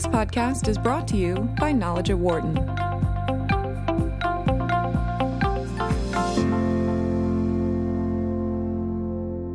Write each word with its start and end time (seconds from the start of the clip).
This 0.00 0.06
podcast 0.06 0.66
is 0.66 0.78
brought 0.78 1.06
to 1.08 1.16
you 1.18 1.34
by 1.58 1.72
Knowledge 1.72 2.08
at 2.08 2.16
Wharton. 2.16 2.54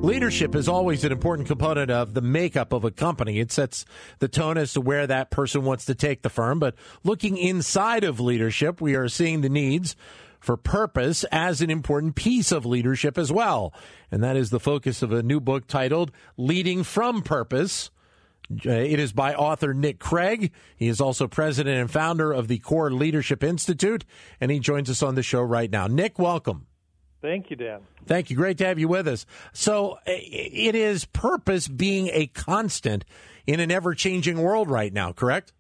Leadership 0.04 0.54
is 0.54 0.70
always 0.70 1.04
an 1.04 1.12
important 1.12 1.47
component 1.47 1.89
of 1.89 2.13
the 2.13 2.21
makeup 2.21 2.73
of 2.73 2.84
a 2.84 2.92
company. 2.92 3.39
It 3.39 3.52
sets 3.52 3.86
the 4.20 4.28
tone 4.28 4.60
as 4.60 4.73
to 4.73 4.81
where 4.81 5.07
that 5.07 5.31
person 5.31 5.63
wants 5.63 5.86
to 5.86 5.95
take 5.95 6.21
the 6.21 6.29
firm. 6.29 6.59
But 6.59 6.75
looking 7.04 7.38
inside 7.38 8.04
of 8.04 8.20
leadership, 8.20 8.80
we 8.80 8.93
are 8.93 9.09
seeing 9.09 9.41
the 9.41 9.50
needs 9.50 9.96
for 10.39 10.57
purpose 10.57 11.23
as 11.32 11.62
an 11.62 11.71
important 11.71 12.14
piece 12.14 12.52
of 12.52 12.68
leadership 12.68 13.18
as 13.18 13.32
well. 13.32 13.73
And 14.12 14.23
that 14.23 14.36
is 14.36 14.52
the 14.52 14.59
focus 14.59 15.02
of 15.02 15.12
a 15.12 15.23
new 15.23 15.39
book 15.39 15.66
titled 15.66 16.12
Leading 16.38 16.84
from 16.84 17.23
Purpose. 17.23 17.89
Uh, 18.52 18.71
it 18.71 19.00
is 19.00 19.12
by 19.12 19.34
author 19.34 19.73
Nick 19.73 20.00
Craig. 20.00 20.52
He 20.75 20.88
is 20.88 21.01
also 21.01 21.28
president 21.28 21.79
and 21.79 21.89
founder 21.89 22.32
of 22.32 22.47
the 22.47 22.60
Core 22.60 22.92
Leadership 22.92 23.43
Institute, 23.43 24.06
and 24.39 24.52
he 24.52 24.60
joins 24.60 24.89
us 24.89 25.02
on 25.02 25.15
the 25.15 25.24
show 25.24 25.42
right 25.42 25.71
now. 25.71 25.88
Nick, 25.88 26.19
welcome. 26.19 26.68
Thank 27.21 27.50
you, 27.50 27.55
Dan. 27.55 27.82
Thank 28.05 28.29
you. 28.29 28.36
Great 28.36 28.60
to 28.60 28.66
have 28.68 28.78
you 28.78 28.88
with 28.88 29.07
us. 29.07 29.25
So, 29.52 29.97
it 30.05 30.75
is 30.75 31.05
purpose 31.05 31.68
being 31.68 32.09
a 32.14 32.28
constant 32.28 33.03
in 33.47 33.59
an 33.59 33.72
ever 33.72 33.95
changing 33.95 34.39
world 34.39 34.69
right 34.69 34.94
now, 34.94 35.11
correct? 35.11 35.52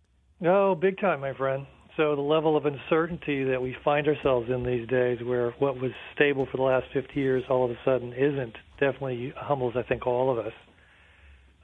Oh, 0.45 0.75
big 0.75 0.99
time, 0.99 1.21
my 1.21 1.33
friend. 1.33 1.65
So, 1.97 2.15
the 2.15 2.21
level 2.21 2.55
of 2.55 2.67
uncertainty 2.67 3.45
that 3.45 3.61
we 3.61 3.75
find 3.83 4.07
ourselves 4.07 4.49
in 4.49 4.63
these 4.63 4.87
days, 4.87 5.23
where 5.23 5.51
what 5.57 5.81
was 5.81 5.91
stable 6.13 6.45
for 6.51 6.57
the 6.57 6.63
last 6.63 6.85
50 6.93 7.19
years 7.19 7.43
all 7.49 7.65
of 7.65 7.71
a 7.71 7.79
sudden 7.83 8.13
isn't, 8.13 8.55
definitely 8.79 9.33
humbles, 9.35 9.73
I 9.75 9.81
think, 9.81 10.05
all 10.05 10.29
of 10.29 10.45
us. 10.45 10.53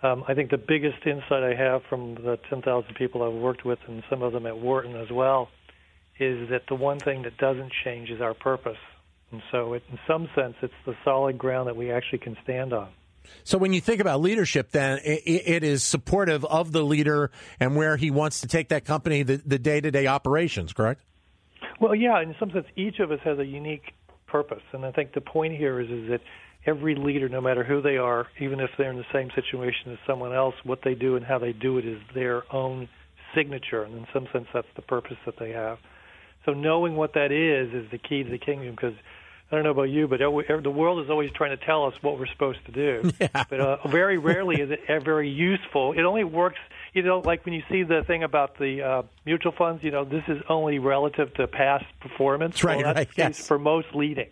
Um, 0.04 0.23
I 0.28 0.34
think 0.34 0.50
the 0.50 0.58
biggest 0.58 1.05
insight 1.05 1.44
I 1.44 1.54
have 1.54 1.84
from 1.90 2.16
the 2.16 2.40
10,000 2.50 2.96
people 2.96 3.22
I've 3.22 3.40
worked 3.40 3.66
with, 3.66 3.80
and 3.88 4.04
some 4.09 4.23
of 4.23 4.34
them 4.34 4.46
at 4.46 4.58
Wharton 4.58 4.96
as 4.96 5.12
well, 5.12 5.50
is 6.20 6.50
that 6.50 6.64
the 6.67 6.75
one 6.75 7.00
thing 7.00 7.23
that 7.23 7.38
doesn't 7.38 7.72
change 7.84 8.09
is 8.09 8.20
our 8.20 8.34
purpose. 8.34 8.78
And 9.31 9.42
so, 9.52 9.73
it, 9.73 9.84
in 9.92 10.00
some 10.08 10.28
sense, 10.36 10.56
it's 10.62 10.73
the 10.86 10.95
solid 11.06 11.38
ground 11.38 11.67
that 11.67 11.75
we 11.75 11.92
actually 11.92 12.20
can 12.20 12.36
stand 12.44 12.73
on. 12.73 12.90
So, 13.44 13.58
when 13.58 13.73
you 13.73 13.80
think 13.80 14.02
about 14.02 14.22
leadership, 14.22 14.72
then 14.72 15.00
it, 15.06 15.22
it 15.25 15.64
is 15.64 15.84
supportive 15.84 16.44
of 16.45 16.72
the 16.72 16.84
leader 16.84 17.31
and 17.59 17.75
where 17.75 17.95
he 17.95 18.12
wants 18.12 18.42
to 18.42 18.47
take 18.47 18.70
that 18.70 18.84
company, 18.84 19.23
the 19.23 19.38
day 19.38 19.80
to 19.80 19.92
day 19.92 20.08
operations, 20.08 20.73
correct? 20.73 21.02
Well, 21.80 21.95
yeah. 21.95 22.22
In 22.22 22.36
some 22.40 22.52
sense, 22.52 22.66
each 22.75 23.00
of 23.00 23.12
us 23.12 23.20
has 23.23 23.40
a 23.40 23.45
unique 23.45 23.94
purpose, 24.28 24.64
and 24.73 24.86
I 24.86 24.92
think 24.92 25.14
the 25.14 25.22
point 25.22 25.56
here 25.56 25.80
is 25.80 25.90
is 25.90 26.09
that 26.09 26.22
every 26.66 26.95
leader, 26.95 27.30
no 27.30 27.42
matter 27.42 27.64
who 27.64 27.81
they 27.81 27.98
are, 27.98 28.28
even 28.40 28.59
if 28.59 28.70
they're 28.78 28.92
in 28.92 28.98
the 28.98 29.06
same 29.14 29.30
situation 29.36 29.92
as 29.92 29.98
someone 30.06 30.34
else, 30.34 30.56
what 30.64 30.80
they 30.84 30.95
do 30.95 31.16
and 31.16 31.26
how 31.26 31.40
they 31.40 31.53
do 31.53 31.78
it 31.78 31.86
is 31.86 32.00
their 32.14 32.44
own 32.53 32.88
signature, 33.36 33.84
and 33.84 33.95
in 33.95 34.08
some 34.14 34.28
sense, 34.31 34.48
that's 34.53 34.68
the 34.76 34.81
purpose 34.81 35.18
that 35.26 35.38
they 35.40 35.52
have. 35.52 35.80
So 36.45 36.53
knowing 36.53 36.95
what 36.95 37.14
that 37.14 37.31
is 37.31 37.73
is 37.73 37.90
the 37.92 37.98
key 37.98 38.23
to 38.23 38.30
the 38.30 38.38
kingdom 38.38 38.72
because 38.72 38.95
I 39.52 39.56
don't 39.56 39.64
know 39.66 39.72
about 39.72 39.90
you, 39.90 40.08
but 40.08 40.20
the 40.20 40.72
world 40.72 41.03
is 41.03 41.09
always 41.09 41.30
trying 41.31 41.58
to 41.58 41.66
tell 41.66 41.86
us 41.86 41.94
what 42.02 42.18
we're 42.18 42.28
supposed 42.28 42.66
to 42.68 42.72
do. 42.72 43.12
Yeah. 43.22 43.44
But 43.50 43.59
uh, 43.59 43.88
very 43.88 44.18
rarely 44.18 44.59
is 44.62 44.72
it 44.72 45.03
very 45.03 45.30
useful. 45.30 45.92
It 45.92 46.02
only 46.02 46.23
works, 46.23 46.58
you 46.94 47.03
know, 47.03 47.20
like 47.20 47.46
when 47.46 47.53
you 47.53 47.62
see 47.70 47.84
the 47.84 48.03
thing 48.08 48.23
about 48.23 48.58
the 48.58 48.81
uh, 48.81 49.03
mutual 49.25 49.52
funds. 49.52 49.84
You 49.84 49.92
know, 49.92 50.06
this 50.06 50.23
is 50.28 50.42
only 50.50 50.80
relative 50.80 51.34
to 51.36 51.48
past 51.48 51.86
performance. 52.00 52.64
Right. 52.64 52.84
Well, 52.84 52.96
right. 52.96 53.09
Yes. 53.16 53.46
For 53.46 53.59
most 53.59 53.88
leading. 53.94 54.30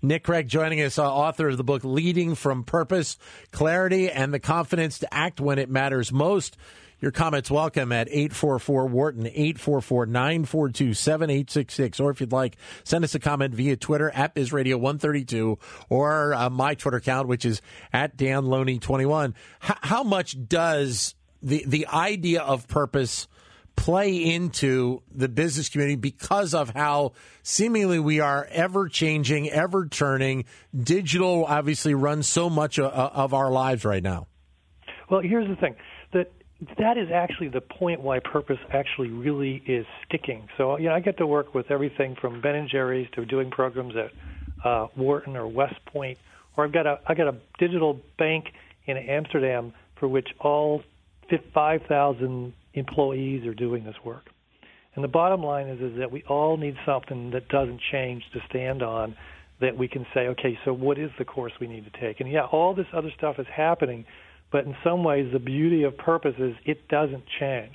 Nick 0.00 0.22
Craig 0.22 0.46
joining 0.46 0.80
us, 0.80 0.96
author 0.96 1.48
of 1.48 1.56
the 1.56 1.64
book 1.64 1.82
Leading 1.82 2.36
from 2.36 2.62
Purpose, 2.62 3.18
Clarity, 3.50 4.08
and 4.08 4.32
the 4.32 4.38
Confidence 4.38 5.00
to 5.00 5.12
Act 5.12 5.40
When 5.40 5.58
It 5.58 5.68
Matters 5.68 6.12
Most. 6.12 6.56
Your 7.00 7.10
comments 7.10 7.50
welcome 7.50 7.90
at 7.90 8.08
844 8.08 8.86
Wharton, 8.86 9.26
844 9.26 10.06
942 10.06 10.94
7866. 10.94 12.00
Or 12.00 12.10
if 12.10 12.20
you'd 12.20 12.32
like, 12.32 12.56
send 12.84 13.04
us 13.04 13.14
a 13.16 13.18
comment 13.18 13.54
via 13.54 13.76
Twitter 13.76 14.10
at 14.10 14.34
BizRadio 14.36 14.74
132 14.74 15.58
or 15.88 16.34
uh, 16.34 16.50
my 16.50 16.74
Twitter 16.74 16.98
account, 16.98 17.26
which 17.26 17.44
is 17.44 17.60
at 17.92 18.16
Dan 18.16 18.46
Loney 18.46 18.78
21. 18.78 19.34
H- 19.64 19.76
how 19.82 20.04
much 20.04 20.36
does 20.48 21.14
the, 21.42 21.64
the 21.66 21.86
idea 21.88 22.42
of 22.42 22.68
purpose 22.68 23.26
play 23.78 24.16
into 24.16 25.02
the 25.10 25.28
business 25.28 25.68
community 25.68 25.96
because 25.96 26.52
of 26.52 26.70
how 26.70 27.12
seemingly 27.42 27.98
we 27.98 28.20
are 28.20 28.46
ever 28.50 28.88
changing, 28.88 29.48
ever 29.50 29.86
turning. 29.86 30.44
Digital 30.76 31.44
obviously 31.44 31.94
runs 31.94 32.28
so 32.28 32.50
much 32.50 32.78
of, 32.78 32.92
of 32.92 33.32
our 33.32 33.50
lives 33.50 33.84
right 33.84 34.02
now. 34.02 34.26
Well, 35.08 35.20
here's 35.20 35.48
the 35.48 35.56
thing 35.56 35.76
that 36.12 36.30
that 36.78 36.98
is 36.98 37.10
actually 37.12 37.48
the 37.48 37.60
point 37.60 38.00
why 38.00 38.18
purpose 38.18 38.58
actually 38.70 39.10
really 39.10 39.62
is 39.64 39.86
sticking. 40.06 40.48
So, 40.56 40.76
you 40.76 40.88
know, 40.88 40.94
I 40.94 41.00
get 41.00 41.18
to 41.18 41.26
work 41.26 41.54
with 41.54 41.70
everything 41.70 42.16
from 42.20 42.40
Ben 42.40 42.56
and 42.56 42.68
Jerry's 42.68 43.08
to 43.12 43.24
doing 43.24 43.50
programs 43.50 43.94
at 43.96 44.10
uh, 44.64 44.88
Wharton 44.96 45.36
or 45.36 45.46
West 45.46 45.82
Point, 45.86 46.18
or 46.56 46.64
I've 46.64 46.72
got 46.72 46.86
a 46.86 47.00
I 47.06 47.14
got 47.14 47.28
a 47.28 47.36
digital 47.58 48.00
bank 48.18 48.52
in 48.86 48.96
Amsterdam 48.96 49.72
for 49.96 50.08
which 50.08 50.28
all 50.40 50.82
5,000 51.54 52.52
employees 52.74 53.46
are 53.46 53.54
doing 53.54 53.84
this 53.84 53.96
work. 54.04 54.30
And 54.94 55.04
the 55.04 55.08
bottom 55.08 55.42
line 55.42 55.68
is, 55.68 55.80
is 55.80 55.98
that 55.98 56.10
we 56.10 56.22
all 56.24 56.56
need 56.56 56.76
something 56.84 57.30
that 57.30 57.48
doesn't 57.48 57.80
change 57.92 58.24
to 58.32 58.40
stand 58.48 58.82
on 58.82 59.16
that 59.60 59.76
we 59.76 59.88
can 59.88 60.06
say, 60.14 60.28
okay, 60.28 60.58
so 60.64 60.72
what 60.72 60.98
is 60.98 61.10
the 61.18 61.24
course 61.24 61.52
we 61.60 61.66
need 61.66 61.84
to 61.84 62.00
take? 62.00 62.20
And 62.20 62.30
yeah, 62.30 62.44
all 62.44 62.74
this 62.74 62.86
other 62.92 63.10
stuff 63.16 63.38
is 63.38 63.46
happening, 63.52 64.04
but 64.50 64.64
in 64.64 64.76
some 64.84 65.04
ways, 65.04 65.30
the 65.32 65.38
beauty 65.38 65.84
of 65.84 65.96
purpose 65.96 66.34
is 66.38 66.54
it 66.64 66.88
doesn't 66.88 67.24
change. 67.38 67.74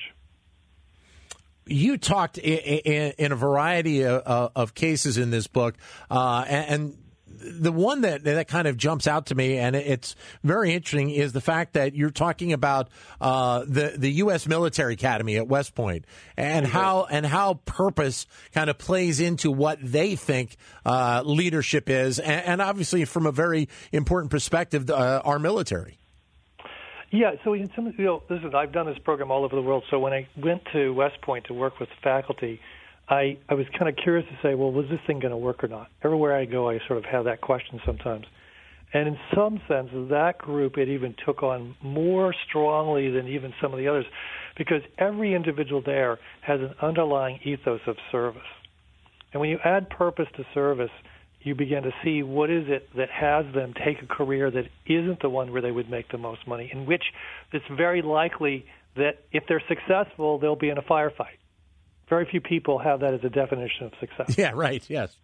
You 1.65 1.97
talked 1.97 2.37
in, 2.37 3.31
a 3.31 3.35
variety 3.35 4.05
of, 4.05 4.73
cases 4.75 5.17
in 5.17 5.29
this 5.29 5.47
book, 5.47 5.75
uh, 6.11 6.43
and 6.47 6.97
the 7.43 7.71
one 7.71 8.01
that 8.01 8.23
that 8.23 8.47
kind 8.47 8.67
of 8.67 8.77
jumps 8.77 9.07
out 9.07 9.27
to 9.27 9.35
me, 9.35 9.57
and 9.57 9.75
it's 9.75 10.15
very 10.43 10.73
interesting, 10.73 11.09
is 11.09 11.33
the 11.33 11.41
fact 11.41 11.73
that 11.73 11.95
you're 11.95 12.09
talking 12.09 12.53
about 12.53 12.89
uh, 13.21 13.63
the 13.67 13.93
the 13.97 14.11
U.S. 14.13 14.47
Military 14.47 14.93
Academy 14.93 15.37
at 15.37 15.47
West 15.47 15.75
Point, 15.75 16.05
and 16.37 16.65
mm-hmm. 16.65 16.73
how 16.73 17.05
and 17.09 17.25
how 17.25 17.55
purpose 17.65 18.25
kind 18.53 18.69
of 18.69 18.77
plays 18.77 19.19
into 19.19 19.51
what 19.51 19.79
they 19.81 20.15
think 20.15 20.57
uh, 20.85 21.21
leadership 21.25 21.89
is, 21.89 22.19
and, 22.19 22.45
and, 22.45 22.61
obviously 22.61 23.05
from 23.05 23.25
a 23.25 23.31
very 23.31 23.67
important 23.91 24.31
perspective, 24.31 24.89
uh, 24.89 25.21
our 25.25 25.39
military. 25.39 25.97
Yeah, 27.11 27.33
so 27.43 27.53
in 27.53 27.69
some, 27.75 27.93
you 27.95 28.05
know, 28.05 28.23
listen, 28.27 28.55
I've 28.55 28.71
done 28.71 28.87
this 28.87 28.97
program 28.97 29.29
all 29.29 29.45
over 29.45 29.55
the 29.55 29.61
world. 29.61 29.83
So 29.91 29.99
when 29.99 30.13
I 30.13 30.27
went 30.35 30.63
to 30.73 30.91
West 30.93 31.21
Point 31.21 31.45
to 31.45 31.53
work 31.53 31.79
with 31.79 31.89
faculty, 32.03 32.59
I, 33.09 33.37
I 33.49 33.53
was 33.53 33.65
kind 33.77 33.89
of 33.89 33.95
curious 34.01 34.25
to 34.29 34.47
say, 34.47 34.55
well, 34.55 34.71
was 34.71 34.85
this 34.89 34.99
thing 35.05 35.19
going 35.19 35.31
to 35.31 35.37
work 35.37 35.63
or 35.63 35.67
not? 35.67 35.87
Everywhere 36.03 36.35
I 36.35 36.45
go, 36.45 36.69
I 36.69 36.79
sort 36.87 36.99
of 36.99 37.05
have 37.05 37.25
that 37.25 37.41
question 37.41 37.81
sometimes. 37.85 38.25
And 38.93 39.07
in 39.07 39.17
some 39.35 39.59
sense, 39.67 39.89
that 40.11 40.37
group, 40.37 40.77
it 40.77 40.87
even 40.87 41.15
took 41.25 41.41
on 41.41 41.75
more 41.81 42.33
strongly 42.47 43.09
than 43.09 43.27
even 43.27 43.53
some 43.61 43.73
of 43.73 43.79
the 43.79 43.87
others, 43.87 44.05
because 44.57 44.81
every 44.99 45.33
individual 45.33 45.81
there 45.83 46.19
has 46.41 46.61
an 46.61 46.75
underlying 46.81 47.39
ethos 47.43 47.81
of 47.87 47.97
service. 48.11 48.41
And 49.33 49.41
when 49.41 49.49
you 49.49 49.57
add 49.65 49.89
purpose 49.89 50.27
to 50.37 50.43
service, 50.53 50.91
you 51.41 51.55
begin 51.55 51.83
to 51.83 51.91
see 52.03 52.23
what 52.23 52.49
is 52.51 52.65
it 52.67 52.87
that 52.95 53.09
has 53.09 53.45
them 53.53 53.73
take 53.83 54.01
a 54.01 54.05
career 54.05 54.49
that 54.51 54.65
isn't 54.85 55.21
the 55.21 55.29
one 55.29 55.51
where 55.51 55.61
they 55.61 55.71
would 55.71 55.89
make 55.89 56.09
the 56.11 56.17
most 56.19 56.47
money, 56.47 56.69
in 56.71 56.85
which 56.85 57.03
it's 57.51 57.65
very 57.75 58.01
likely 58.01 58.63
that 58.95 59.23
if 59.31 59.43
they're 59.49 59.63
successful, 59.67 60.37
they'll 60.37 60.55
be 60.55 60.69
in 60.69 60.77
a 60.77 60.83
firefight 60.83 61.39
very 62.09 62.25
few 62.29 62.41
people 62.41 62.79
have 62.79 62.99
that 63.01 63.13
as 63.13 63.23
a 63.23 63.29
definition 63.29 63.85
of 63.85 63.93
success. 63.99 64.37
Yeah, 64.37 64.51
right. 64.53 64.83
Yes. 64.89 65.15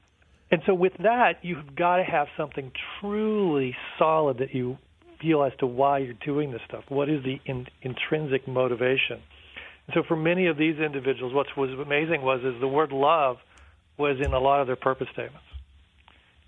And 0.51 0.61
so 0.65 0.73
with 0.73 0.93
that, 1.03 1.39
you've 1.43 1.75
got 1.75 1.97
to 1.97 2.03
have 2.03 2.27
something 2.35 2.71
truly 2.99 3.75
solid 3.97 4.39
that 4.39 4.53
you 4.53 4.77
feel 5.21 5.43
as 5.43 5.51
to 5.59 5.67
why 5.67 5.99
you're 5.99 6.13
doing 6.13 6.51
this 6.51 6.61
stuff. 6.67 6.85
What 6.89 7.09
is 7.09 7.23
the 7.23 7.39
in, 7.45 7.67
intrinsic 7.81 8.47
motivation? 8.47 9.21
And 9.87 9.93
so 9.93 10.03
for 10.07 10.15
many 10.15 10.47
of 10.47 10.57
these 10.57 10.79
individuals, 10.79 11.33
what 11.33 11.47
was 11.57 11.71
amazing 11.71 12.21
was 12.21 12.41
is 12.43 12.59
the 12.59 12.67
word 12.67 12.91
love 12.91 13.37
was 13.97 14.17
in 14.23 14.33
a 14.33 14.39
lot 14.39 14.61
of 14.61 14.67
their 14.67 14.75
purpose 14.75 15.07
statements. 15.13 15.45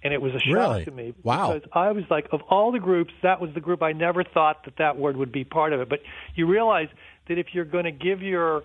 And 0.04 0.14
it 0.14 0.22
was 0.22 0.34
a 0.34 0.40
shock 0.40 0.72
really? 0.72 0.86
to 0.86 0.92
me. 0.92 1.14
Wow. 1.22 1.54
Because 1.54 1.70
I 1.74 1.92
was 1.92 2.06
like, 2.10 2.28
of 2.32 2.42
all 2.50 2.72
the 2.72 2.80
groups, 2.80 3.14
that 3.22 3.40
was 3.40 3.52
the 3.54 3.60
group 3.60 3.84
I 3.84 3.92
never 3.92 4.24
thought 4.24 4.66
that 4.66 4.78
that 4.78 4.98
word 4.98 5.16
would 5.16 5.32
be 5.32 5.44
part 5.44 5.74
of 5.74 5.82
it. 5.82 5.90
But 5.90 6.00
you 6.34 6.48
realize 6.48 6.88
that 7.28 7.38
if 7.38 7.48
you're 7.54 7.66
going 7.66 7.84
to 7.84 7.92
give 7.92 8.24
your 8.24 8.64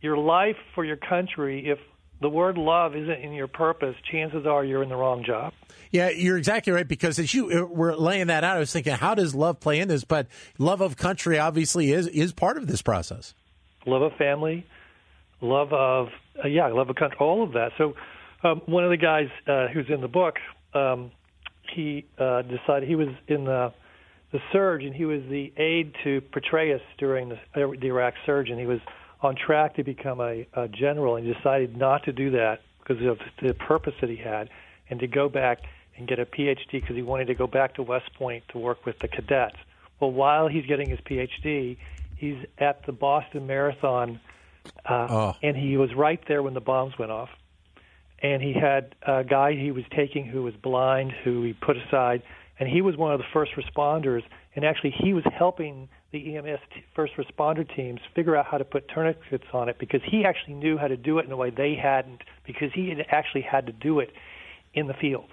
your 0.00 0.18
life 0.18 0.56
for 0.74 0.84
your 0.84 0.96
country, 0.96 1.68
if 1.68 1.78
the 2.20 2.28
word 2.28 2.56
love 2.56 2.96
isn't 2.96 3.20
in 3.20 3.32
your 3.32 3.48
purpose, 3.48 3.94
chances 4.10 4.46
are 4.46 4.64
you're 4.64 4.82
in 4.82 4.88
the 4.88 4.96
wrong 4.96 5.24
job. 5.24 5.52
Yeah, 5.90 6.10
you're 6.10 6.36
exactly 6.36 6.72
right. 6.72 6.86
Because 6.86 7.18
as 7.18 7.32
you 7.32 7.50
uh, 7.50 7.64
were 7.64 7.94
laying 7.94 8.26
that 8.28 8.44
out, 8.44 8.56
I 8.56 8.58
was 8.58 8.72
thinking, 8.72 8.94
how 8.94 9.14
does 9.14 9.34
love 9.34 9.60
play 9.60 9.80
in 9.80 9.88
this? 9.88 10.04
But 10.04 10.26
love 10.58 10.80
of 10.80 10.96
country 10.96 11.38
obviously 11.38 11.92
is 11.92 12.06
is 12.08 12.32
part 12.32 12.56
of 12.56 12.66
this 12.66 12.82
process. 12.82 13.34
Love 13.86 14.02
of 14.02 14.12
family, 14.14 14.66
love 15.40 15.72
of 15.72 16.08
uh, 16.44 16.48
yeah, 16.48 16.66
love 16.68 16.90
of 16.90 16.96
country, 16.96 17.16
all 17.20 17.42
of 17.42 17.52
that. 17.52 17.72
So 17.78 17.94
um, 18.42 18.62
one 18.66 18.84
of 18.84 18.90
the 18.90 18.96
guys 18.96 19.28
uh, 19.46 19.68
who's 19.68 19.86
in 19.88 20.00
the 20.00 20.08
book, 20.08 20.36
um, 20.74 21.12
he 21.74 22.04
uh, 22.18 22.42
decided 22.42 22.88
he 22.88 22.96
was 22.96 23.08
in 23.28 23.44
the 23.44 23.72
the 24.32 24.40
surge, 24.52 24.82
and 24.82 24.94
he 24.94 25.04
was 25.04 25.22
the 25.30 25.52
aide 25.56 25.94
to 26.02 26.20
Petraeus 26.20 26.80
during 26.98 27.28
the, 27.28 27.38
the 27.54 27.86
Iraq 27.86 28.14
surge, 28.26 28.50
and 28.50 28.58
he 28.58 28.66
was 28.66 28.80
on 29.26 29.36
track 29.36 29.76
to 29.76 29.84
become 29.84 30.20
a, 30.20 30.46
a 30.54 30.68
general, 30.68 31.16
and 31.16 31.32
decided 31.32 31.76
not 31.76 32.04
to 32.04 32.12
do 32.12 32.30
that 32.30 32.60
because 32.78 33.04
of 33.04 33.18
the 33.42 33.54
purpose 33.54 33.94
that 34.00 34.10
he 34.10 34.16
had, 34.16 34.48
and 34.88 35.00
to 35.00 35.06
go 35.06 35.28
back 35.28 35.58
and 35.96 36.06
get 36.06 36.18
a 36.18 36.26
PhD 36.26 36.72
because 36.72 36.96
he 36.96 37.02
wanted 37.02 37.26
to 37.26 37.34
go 37.34 37.46
back 37.46 37.74
to 37.74 37.82
West 37.82 38.12
Point 38.14 38.44
to 38.48 38.58
work 38.58 38.86
with 38.86 38.98
the 39.00 39.08
cadets. 39.08 39.56
Well, 40.00 40.12
while 40.12 40.46
he's 40.48 40.66
getting 40.66 40.90
his 40.90 41.00
PhD, 41.00 41.78
he's 42.16 42.36
at 42.58 42.84
the 42.86 42.92
Boston 42.92 43.46
Marathon, 43.46 44.20
uh, 44.84 45.06
oh. 45.10 45.34
and 45.42 45.56
he 45.56 45.76
was 45.76 45.94
right 45.94 46.20
there 46.28 46.42
when 46.42 46.54
the 46.54 46.60
bombs 46.60 46.98
went 46.98 47.10
off. 47.10 47.30
And 48.22 48.42
he 48.42 48.54
had 48.54 48.94
a 49.02 49.24
guy 49.24 49.54
he 49.54 49.72
was 49.72 49.84
taking 49.94 50.24
who 50.24 50.42
was 50.42 50.54
blind, 50.54 51.12
who 51.12 51.42
he 51.42 51.52
put 51.52 51.76
aside, 51.76 52.22
and 52.58 52.68
he 52.68 52.80
was 52.80 52.96
one 52.96 53.12
of 53.12 53.18
the 53.18 53.26
first 53.32 53.52
responders. 53.52 54.22
And 54.54 54.64
actually, 54.64 54.94
he 54.98 55.12
was 55.12 55.24
helping 55.36 55.88
the 56.12 56.36
EMS 56.36 56.60
t- 56.72 56.84
first 56.94 57.14
responder 57.16 57.66
teams 57.76 58.00
figure 58.14 58.36
out 58.36 58.46
how 58.46 58.58
to 58.58 58.64
put 58.64 58.88
tourniquets 58.88 59.44
on 59.52 59.68
it 59.68 59.78
because 59.78 60.00
he 60.04 60.24
actually 60.24 60.54
knew 60.54 60.78
how 60.78 60.88
to 60.88 60.96
do 60.96 61.18
it 61.18 61.26
in 61.26 61.32
a 61.32 61.36
way 61.36 61.50
they 61.50 61.74
hadn't 61.74 62.22
because 62.46 62.70
he 62.72 62.88
had 62.88 63.04
actually 63.10 63.42
had 63.42 63.66
to 63.66 63.72
do 63.72 64.00
it 64.00 64.10
in 64.74 64.86
the 64.86 64.94
field. 64.94 65.28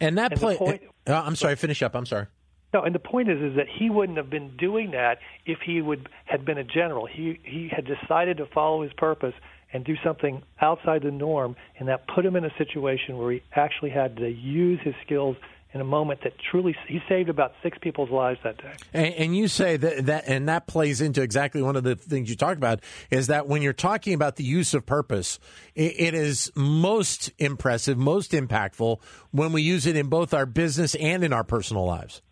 And 0.00 0.18
that 0.18 0.36
play. 0.36 0.56
Point, 0.56 0.82
uh, 1.06 1.22
I'm 1.24 1.36
sorry. 1.36 1.56
Finish 1.56 1.82
up. 1.82 1.94
I'm 1.94 2.06
sorry. 2.06 2.26
No, 2.72 2.82
and 2.82 2.94
the 2.94 3.00
point 3.00 3.30
is, 3.30 3.40
is 3.40 3.56
that 3.56 3.66
he 3.66 3.88
wouldn't 3.88 4.18
have 4.18 4.28
been 4.28 4.56
doing 4.56 4.90
that 4.90 5.18
if 5.46 5.58
he 5.64 5.80
would 5.80 6.08
had 6.26 6.44
been 6.44 6.58
a 6.58 6.64
general. 6.64 7.06
He 7.06 7.40
he 7.42 7.68
had 7.74 7.86
decided 7.86 8.36
to 8.36 8.46
follow 8.46 8.82
his 8.82 8.92
purpose 8.92 9.34
and 9.72 9.84
do 9.84 9.96
something 10.04 10.42
outside 10.60 11.02
the 11.02 11.10
norm, 11.10 11.56
and 11.78 11.88
that 11.88 12.06
put 12.06 12.24
him 12.24 12.36
in 12.36 12.44
a 12.44 12.54
situation 12.56 13.18
where 13.18 13.32
he 13.32 13.42
actually 13.54 13.90
had 13.90 14.16
to 14.16 14.28
use 14.28 14.80
his 14.82 14.94
skills 15.04 15.36
in 15.74 15.80
a 15.80 15.84
moment 15.84 16.20
that 16.22 16.32
truly 16.50 16.74
he 16.86 17.00
saved 17.08 17.28
about 17.28 17.52
six 17.62 17.76
people's 17.78 18.10
lives 18.10 18.40
that 18.42 18.56
day. 18.58 18.72
And, 18.92 19.14
and, 19.14 19.36
you 19.36 19.48
say 19.48 19.76
that 19.76 20.06
that 20.06 20.24
and 20.26 20.48
that 20.48 20.66
plays 20.66 21.00
into 21.00 21.20
exactly 21.20 21.60
one 21.60 21.76
of 21.76 21.84
the 21.84 21.94
things 21.94 22.30
you 22.30 22.36
talk 22.36 22.56
about 22.56 22.80
is 23.10 23.26
that 23.26 23.46
when 23.46 23.60
you're 23.60 23.74
talking 23.74 24.14
about 24.14 24.36
the 24.36 24.44
use 24.44 24.72
of 24.72 24.86
purpose, 24.86 25.38
it, 25.74 25.94
it 25.98 26.14
is 26.14 26.50
most 26.54 27.30
impressive, 27.38 27.98
most 27.98 28.32
impactful 28.32 28.98
when 29.30 29.52
we 29.52 29.60
use 29.60 29.86
it 29.86 29.96
in 29.96 30.08
both 30.08 30.32
our 30.32 30.46
business 30.46 30.94
and 30.94 31.22
in 31.22 31.32
our 31.32 31.44
personal 31.44 31.84
lives. 31.84 32.22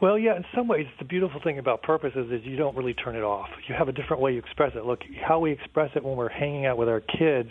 Well, 0.00 0.18
yeah, 0.18 0.36
in 0.36 0.44
some 0.54 0.68
ways, 0.68 0.86
the 0.98 1.06
beautiful 1.06 1.40
thing 1.40 1.58
about 1.58 1.82
purpose 1.82 2.12
is 2.16 2.28
that 2.28 2.44
you 2.44 2.56
don't 2.56 2.76
really 2.76 2.92
turn 2.92 3.16
it 3.16 3.22
off. 3.22 3.48
You 3.66 3.74
have 3.74 3.88
a 3.88 3.92
different 3.92 4.22
way 4.22 4.32
you 4.32 4.38
express 4.38 4.72
it. 4.74 4.84
Look, 4.84 5.00
how 5.26 5.38
we 5.38 5.52
express 5.52 5.90
it 5.94 6.04
when 6.04 6.16
we're 6.16 6.28
hanging 6.28 6.66
out 6.66 6.76
with 6.76 6.88
our 6.88 7.00
kids 7.00 7.50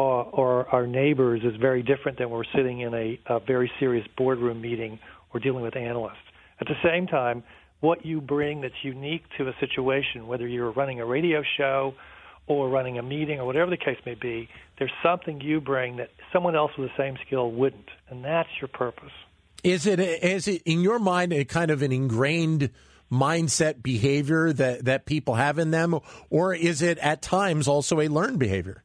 or, 0.00 0.24
or 0.24 0.68
our 0.68 0.86
neighbors 0.86 1.42
is 1.44 1.56
very 1.56 1.82
different 1.82 2.18
than 2.18 2.30
we're 2.30 2.44
sitting 2.54 2.80
in 2.80 2.94
a, 2.94 3.20
a 3.26 3.40
very 3.40 3.70
serious 3.78 4.06
boardroom 4.16 4.60
meeting 4.60 4.98
or 5.32 5.40
dealing 5.40 5.62
with 5.62 5.76
analysts. 5.76 6.16
At 6.60 6.66
the 6.66 6.76
same 6.82 7.06
time, 7.06 7.42
what 7.80 8.04
you 8.04 8.20
bring 8.20 8.60
that's 8.60 8.82
unique 8.82 9.24
to 9.38 9.48
a 9.48 9.52
situation, 9.60 10.26
whether 10.26 10.46
you're 10.46 10.72
running 10.72 11.00
a 11.00 11.06
radio 11.06 11.42
show 11.56 11.94
or 12.46 12.68
running 12.68 12.98
a 12.98 13.02
meeting 13.02 13.40
or 13.40 13.46
whatever 13.46 13.70
the 13.70 13.76
case 13.76 13.98
may 14.04 14.14
be, 14.14 14.48
there's 14.78 14.92
something 15.02 15.40
you 15.40 15.60
bring 15.60 15.96
that 15.96 16.10
someone 16.32 16.56
else 16.56 16.72
with 16.78 16.88
the 16.88 17.02
same 17.02 17.16
skill 17.26 17.50
wouldn't, 17.50 17.88
and 18.08 18.24
that's 18.24 18.48
your 18.60 18.68
purpose. 18.68 19.12
Is 19.62 19.86
it 19.86 20.00
is 20.00 20.48
it 20.48 20.62
in 20.64 20.80
your 20.80 20.98
mind 20.98 21.32
a 21.32 21.44
kind 21.44 21.70
of 21.70 21.82
an 21.82 21.92
ingrained 21.92 22.70
mindset 23.12 23.82
behavior 23.82 24.52
that 24.54 24.86
that 24.86 25.04
people 25.04 25.34
have 25.34 25.58
in 25.58 25.70
them, 25.70 25.98
or 26.30 26.54
is 26.54 26.80
it 26.80 26.98
at 26.98 27.20
times 27.20 27.68
also 27.68 28.00
a 28.00 28.08
learned 28.08 28.38
behavior? 28.38 28.82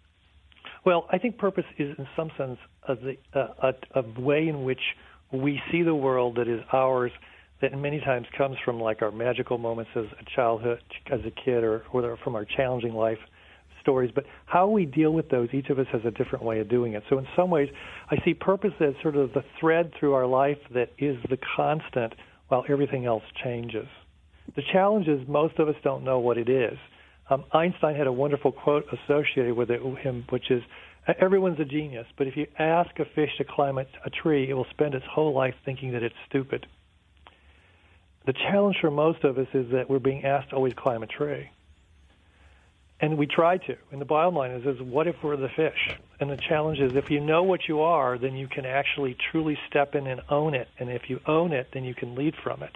Well, 0.86 1.08
I 1.12 1.18
think 1.18 1.38
purpose 1.40 1.66
is, 1.80 1.96
in 1.98 2.08
some 2.16 2.30
sense, 2.38 2.58
a, 2.88 2.96
a, 3.34 3.74
a 3.96 4.22
way 4.22 4.48
in 4.48 4.64
which 4.64 4.80
we 5.34 5.60
see 5.72 5.82
the 5.82 5.96
world 5.96 6.36
that 6.36 6.48
is 6.48 6.62
ours, 6.72 7.12
that 7.62 7.76
many 7.78 8.00
times 8.00 8.28
comes 8.38 8.56
from 8.64 8.80
like 8.80 9.02
our 9.02 9.12
magical 9.12 9.58
moments 9.58 9.92
as 9.96 10.06
a 10.20 10.36
childhood, 10.36 10.80
as 11.12 11.22
a 11.26 11.32
kid, 11.32 11.64
or, 11.64 11.84
or 11.92 12.18
from 12.24 12.36
our 12.36 12.46
challenging 12.46 12.94
life 12.94 13.18
stories. 13.82 14.12
But 14.14 14.26
how 14.46 14.68
we 14.68 14.86
deal 14.86 15.12
with 15.12 15.30
those, 15.30 15.50
each 15.54 15.70
of 15.70 15.80
us 15.80 15.88
has 15.92 16.02
a 16.06 16.12
different 16.12 16.46
way 16.46 16.60
of 16.60 16.70
doing 16.70 16.94
it. 16.94 17.04
So 17.10 17.18
in 17.18 17.28
some 17.36 17.50
ways, 17.50 17.70
I 18.12 18.18
see 18.24 18.36
purpose 18.36 18.74
as 18.80 18.94
sort 19.02 19.16
of 19.16 19.34
the 19.34 19.44
thread 19.60 19.92
through 20.00 20.14
our 20.14 20.28
life 20.28 20.58
that 20.74 20.90
is 21.00 21.18
the 21.30 21.38
constant 21.56 22.14
while 22.50 22.64
everything 22.70 23.06
else 23.06 23.24
changes. 23.44 23.88
The 24.56 24.62
challenge 24.72 25.08
is 25.08 25.28
most 25.28 25.58
of 25.58 25.68
us 25.68 25.76
don't 25.84 26.04
know 26.04 26.20
what 26.20 26.38
it 26.38 26.50
is. 26.50 26.78
Um, 27.30 27.44
Einstein 27.52 27.96
had 27.96 28.08
a 28.08 28.12
wonderful 28.12 28.52
quote 28.52 28.86
associated 28.92 29.56
with 29.56 29.72
it, 29.72 29.82
him, 30.00 30.26
which 30.30 30.52
is, 30.52 30.64
"Everyone's 31.20 31.60
a 31.60 31.66
genius, 31.66 32.08
but 32.18 32.28
if 32.28 32.38
you 32.38 32.48
ask 32.60 33.00
a 33.00 33.06
fish 33.06 33.32
to 33.38 33.44
climb 33.44 33.78
a, 33.78 33.86
a 34.06 34.10
tree, 34.10 34.50
it 34.50 34.54
will 34.54 34.68
spend 34.70 34.94
its 34.94 35.06
whole 35.06 35.34
life 35.34 35.56
thinking 35.66 35.94
that 35.94 36.04
it's 36.04 36.16
stupid." 36.30 36.68
The 38.26 38.34
challenge 38.34 38.78
for 38.82 38.90
most 38.90 39.24
of 39.24 39.38
us 39.38 39.48
is 39.54 39.72
that 39.72 39.90
we're 39.90 40.00
being 40.00 40.26
asked 40.26 40.50
to 40.50 40.56
always 40.56 40.74
climb 40.74 41.04
a 41.04 41.08
tree. 41.08 41.50
And 43.00 43.18
we 43.18 43.28
try 43.28 43.58
to. 43.58 43.76
And 43.92 44.00
the 44.00 44.06
bottom 44.06 44.36
line 44.36 44.52
is, 44.52 44.66
is 44.66 44.82
what 44.82 45.06
if 45.06 45.22
we're 45.22 45.36
the 45.36 45.50
fish? 45.50 45.98
And 46.20 46.30
the 46.30 46.38
challenge 46.38 46.80
is 46.80 46.96
if 46.96 47.12
you 47.12 47.20
know 47.20 47.44
what 47.44 47.68
you 47.68 47.82
are, 47.82 48.18
then 48.18 48.36
you 48.36 48.48
can 48.48 48.66
actually 48.66 49.16
truly 49.32 49.58
step 49.70 49.96
in 49.96 50.08
and 50.08 50.22
own 50.30 50.56
it. 50.56 50.70
And 50.80 50.90
if 50.90 51.10
you 51.10 51.20
own 51.28 51.52
it, 51.52 51.68
then 51.74 51.84
you 51.84 51.94
can 51.94 52.16
lead 52.16 52.36
from 52.42 52.64
it. 52.64 52.72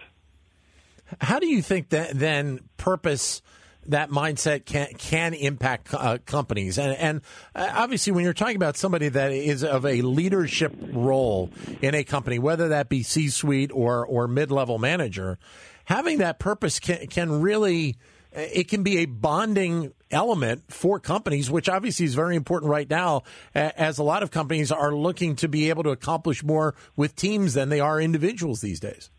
How 1.20 1.38
do 1.38 1.48
you 1.48 1.62
think 1.62 1.88
that 1.88 2.10
then 2.12 2.60
purpose 2.76 3.42
that 3.86 4.10
mindset 4.10 4.64
can 4.64 4.88
can 4.98 5.34
impact 5.34 5.92
uh, 5.92 6.18
companies. 6.26 6.78
And, 6.78 6.96
and 6.96 7.20
uh, 7.54 7.70
obviously, 7.74 8.12
when 8.12 8.24
you're 8.24 8.34
talking 8.34 8.56
about 8.56 8.76
somebody 8.76 9.08
that 9.08 9.32
is 9.32 9.64
of 9.64 9.86
a 9.86 10.02
leadership 10.02 10.74
role 10.92 11.50
in 11.80 11.94
a 11.94 12.04
company, 12.04 12.38
whether 12.38 12.68
that 12.68 12.88
be 12.88 13.02
C-suite 13.02 13.70
or 13.72 14.06
or 14.06 14.28
mid-level 14.28 14.78
manager, 14.78 15.38
having 15.84 16.18
that 16.18 16.38
purpose 16.38 16.78
can 16.78 17.06
can 17.06 17.40
really 17.40 17.96
it 18.32 18.68
can 18.68 18.82
be 18.82 18.98
a 18.98 19.06
bonding 19.06 19.92
element 20.10 20.62
for 20.68 21.00
companies, 21.00 21.50
which 21.50 21.68
obviously 21.68 22.06
is 22.06 22.14
very 22.14 22.36
important 22.36 22.70
right 22.70 22.88
now, 22.88 23.22
as 23.54 23.98
a 23.98 24.02
lot 24.02 24.22
of 24.22 24.30
companies 24.30 24.70
are 24.70 24.94
looking 24.94 25.36
to 25.36 25.48
be 25.48 25.68
able 25.68 25.82
to 25.82 25.90
accomplish 25.90 26.42
more 26.44 26.74
with 26.96 27.16
teams 27.16 27.54
than 27.54 27.70
they 27.70 27.80
are 27.80 28.00
individuals 28.00 28.60
these 28.60 28.80
days. 28.80 29.10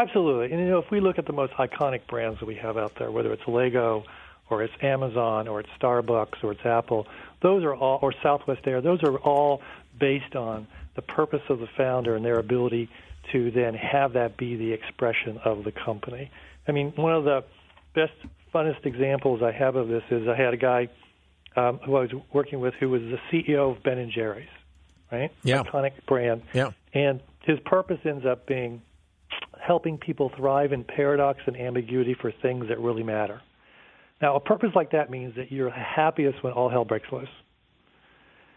Absolutely. 0.00 0.50
And 0.50 0.60
you 0.60 0.68
know, 0.70 0.78
if 0.78 0.90
we 0.90 1.00
look 1.00 1.18
at 1.18 1.26
the 1.26 1.32
most 1.34 1.52
iconic 1.54 2.06
brands 2.06 2.40
that 2.40 2.46
we 2.46 2.54
have 2.54 2.78
out 2.78 2.94
there, 2.98 3.10
whether 3.10 3.32
it's 3.34 3.46
Lego 3.46 4.04
or 4.48 4.62
it's 4.62 4.72
Amazon 4.80 5.46
or 5.46 5.60
it's 5.60 5.68
Starbucks 5.78 6.42
or 6.42 6.52
it's 6.52 6.64
Apple, 6.64 7.06
those 7.42 7.64
are 7.64 7.74
all 7.74 7.98
or 8.00 8.14
Southwest 8.22 8.66
Air, 8.66 8.80
those 8.80 9.02
are 9.02 9.18
all 9.18 9.60
based 9.98 10.34
on 10.34 10.66
the 10.94 11.02
purpose 11.02 11.42
of 11.50 11.60
the 11.60 11.66
founder 11.76 12.16
and 12.16 12.24
their 12.24 12.38
ability 12.38 12.88
to 13.32 13.50
then 13.50 13.74
have 13.74 14.14
that 14.14 14.38
be 14.38 14.56
the 14.56 14.72
expression 14.72 15.38
of 15.44 15.64
the 15.64 15.72
company. 15.72 16.30
I 16.66 16.72
mean, 16.72 16.92
one 16.96 17.12
of 17.12 17.24
the 17.24 17.44
best 17.94 18.14
funnest 18.54 18.86
examples 18.86 19.42
I 19.42 19.52
have 19.52 19.76
of 19.76 19.88
this 19.88 20.02
is 20.10 20.26
I 20.26 20.34
had 20.34 20.54
a 20.54 20.56
guy 20.56 20.88
um, 21.56 21.78
who 21.84 21.96
I 21.96 22.00
was 22.00 22.10
working 22.32 22.60
with 22.60 22.72
who 22.74 22.88
was 22.88 23.02
the 23.02 23.18
CEO 23.30 23.76
of 23.76 23.82
Ben 23.82 23.98
and 23.98 24.10
Jerry's, 24.10 24.48
right? 25.12 25.30
Yeah. 25.44 25.62
Iconic 25.62 25.92
brand. 26.06 26.42
Yeah. 26.54 26.70
And 26.94 27.20
his 27.42 27.60
purpose 27.60 28.00
ends 28.04 28.24
up 28.24 28.46
being 28.46 28.80
helping 29.66 29.98
people 29.98 30.30
thrive 30.36 30.72
in 30.72 30.84
paradox 30.84 31.40
and 31.46 31.56
ambiguity 31.56 32.16
for 32.20 32.32
things 32.42 32.66
that 32.68 32.78
really 32.80 33.02
matter. 33.02 33.40
Now, 34.20 34.36
a 34.36 34.40
purpose 34.40 34.70
like 34.74 34.92
that 34.92 35.10
means 35.10 35.34
that 35.36 35.50
you're 35.50 35.70
happiest 35.70 36.42
when 36.42 36.52
all 36.52 36.68
hell 36.68 36.84
breaks 36.84 37.06
loose. 37.10 37.28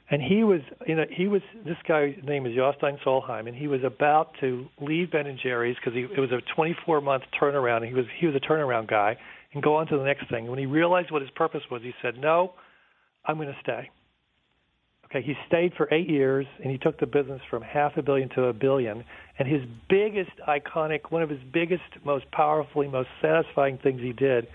And 0.09 0.21
he 0.21 0.43
was, 0.43 0.59
you 0.85 0.95
know, 0.95 1.05
he 1.09 1.27
was. 1.27 1.41
This 1.65 1.77
guy's 1.87 2.15
name 2.23 2.45
is 2.45 2.51
Jostein 2.53 3.01
Solheim, 3.05 3.47
and 3.47 3.55
he 3.55 3.67
was 3.67 3.81
about 3.85 4.33
to 4.41 4.67
leave 4.81 5.11
Ben 5.11 5.27
and 5.27 5.39
Jerry's 5.41 5.77
because 5.77 5.97
it 5.97 6.19
was 6.19 6.31
a 6.31 6.41
24 6.55 6.99
month 6.99 7.23
turnaround. 7.41 7.77
And 7.77 7.85
he 7.87 7.93
was 7.93 8.05
he 8.19 8.27
was 8.27 8.35
a 8.35 8.39
turnaround 8.39 8.89
guy, 8.89 9.15
and 9.53 9.63
go 9.63 9.75
on 9.75 9.87
to 9.87 9.97
the 9.97 10.03
next 10.03 10.29
thing. 10.29 10.47
When 10.47 10.59
he 10.59 10.65
realized 10.65 11.09
what 11.09 11.21
his 11.21 11.31
purpose 11.31 11.61
was, 11.71 11.81
he 11.81 11.93
said, 12.01 12.17
"No, 12.17 12.51
I'm 13.25 13.37
going 13.37 13.47
to 13.47 13.57
stay." 13.63 13.89
Okay, 15.15 15.23
he 15.23 15.35
stayed 15.47 15.73
for 15.75 15.93
eight 15.93 16.09
years, 16.09 16.47
and 16.61 16.71
he 16.71 16.79
took 16.79 16.99
the 16.99 17.05
business 17.05 17.39
from 17.47 17.61
half 17.61 17.97
a 17.97 18.01
billion 18.01 18.29
to 18.29 18.45
a 18.45 18.53
billion. 18.53 19.03
And 19.37 19.47
his 19.47 19.61
biggest 19.87 20.31
iconic, 20.47 21.11
one 21.11 21.21
of 21.21 21.29
his 21.29 21.41
biggest, 21.51 21.83
most 22.03 22.29
powerfully, 22.31 22.87
most 22.87 23.09
satisfying 23.21 23.77
things 23.77 24.01
he 24.01 24.11
did 24.11 24.47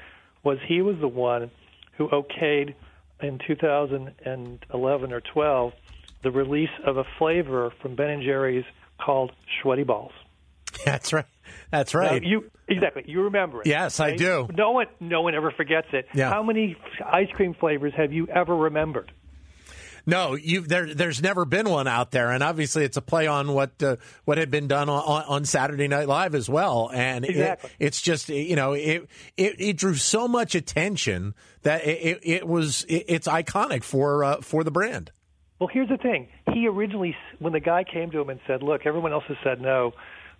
was 0.42 0.58
he 0.66 0.82
was 0.82 0.96
the 1.00 1.08
one 1.08 1.52
who 1.96 2.08
okayed 2.08 2.74
in 3.22 3.38
2011 3.46 5.12
or 5.12 5.20
12 5.20 5.72
the 6.22 6.30
release 6.30 6.70
of 6.84 6.96
a 6.96 7.04
flavor 7.18 7.72
from 7.80 7.94
Ben 7.94 8.10
and 8.10 8.22
Jerry's 8.22 8.64
called 9.00 9.30
Schweddy 9.62 9.86
Balls. 9.86 10.12
That's 10.84 11.12
right. 11.12 11.24
That's 11.70 11.94
right. 11.94 12.22
Now, 12.22 12.28
you 12.28 12.50
exactly. 12.66 13.04
You 13.06 13.22
remember 13.22 13.60
it. 13.60 13.66
Yes, 13.66 14.00
right? 14.00 14.14
I 14.14 14.16
do. 14.16 14.48
No 14.52 14.72
one, 14.72 14.86
no 15.00 15.22
one 15.22 15.34
ever 15.34 15.52
forgets 15.52 15.88
it. 15.92 16.06
Yeah. 16.14 16.30
How 16.30 16.42
many 16.42 16.76
ice 17.04 17.28
cream 17.34 17.54
flavors 17.54 17.92
have 17.96 18.12
you 18.12 18.26
ever 18.26 18.54
remembered? 18.54 19.12
No, 20.08 20.38
there. 20.38 20.94
There's 20.94 21.20
never 21.20 21.44
been 21.44 21.68
one 21.68 21.86
out 21.86 22.12
there, 22.12 22.30
and 22.30 22.42
obviously 22.42 22.82
it's 22.82 22.96
a 22.96 23.02
play 23.02 23.26
on 23.26 23.52
what 23.52 23.82
uh, 23.82 23.96
what 24.24 24.38
had 24.38 24.50
been 24.50 24.66
done 24.66 24.88
on, 24.88 25.24
on, 25.24 25.44
Saturday 25.44 25.86
Night 25.86 26.08
Live 26.08 26.34
as 26.34 26.48
well. 26.48 26.90
And 26.94 27.26
exactly. 27.26 27.68
it, 27.78 27.86
it's 27.88 28.00
just 28.00 28.30
you 28.30 28.56
know 28.56 28.72
it, 28.72 29.06
it, 29.36 29.60
it 29.60 29.76
drew 29.76 29.96
so 29.96 30.26
much 30.26 30.54
attention 30.54 31.34
that 31.60 31.86
it, 31.86 32.20
it 32.22 32.48
was 32.48 32.86
it's 32.88 33.28
iconic 33.28 33.84
for 33.84 34.24
uh, 34.24 34.40
for 34.40 34.64
the 34.64 34.70
brand. 34.70 35.12
Well, 35.58 35.68
here's 35.70 35.90
the 35.90 35.98
thing. 35.98 36.28
He 36.54 36.66
originally, 36.66 37.14
when 37.38 37.52
the 37.52 37.60
guy 37.60 37.84
came 37.84 38.10
to 38.12 38.18
him 38.18 38.30
and 38.30 38.40
said, 38.46 38.62
"Look, 38.62 38.86
everyone 38.86 39.12
else 39.12 39.24
has 39.28 39.36
said 39.44 39.60
no." 39.60 39.92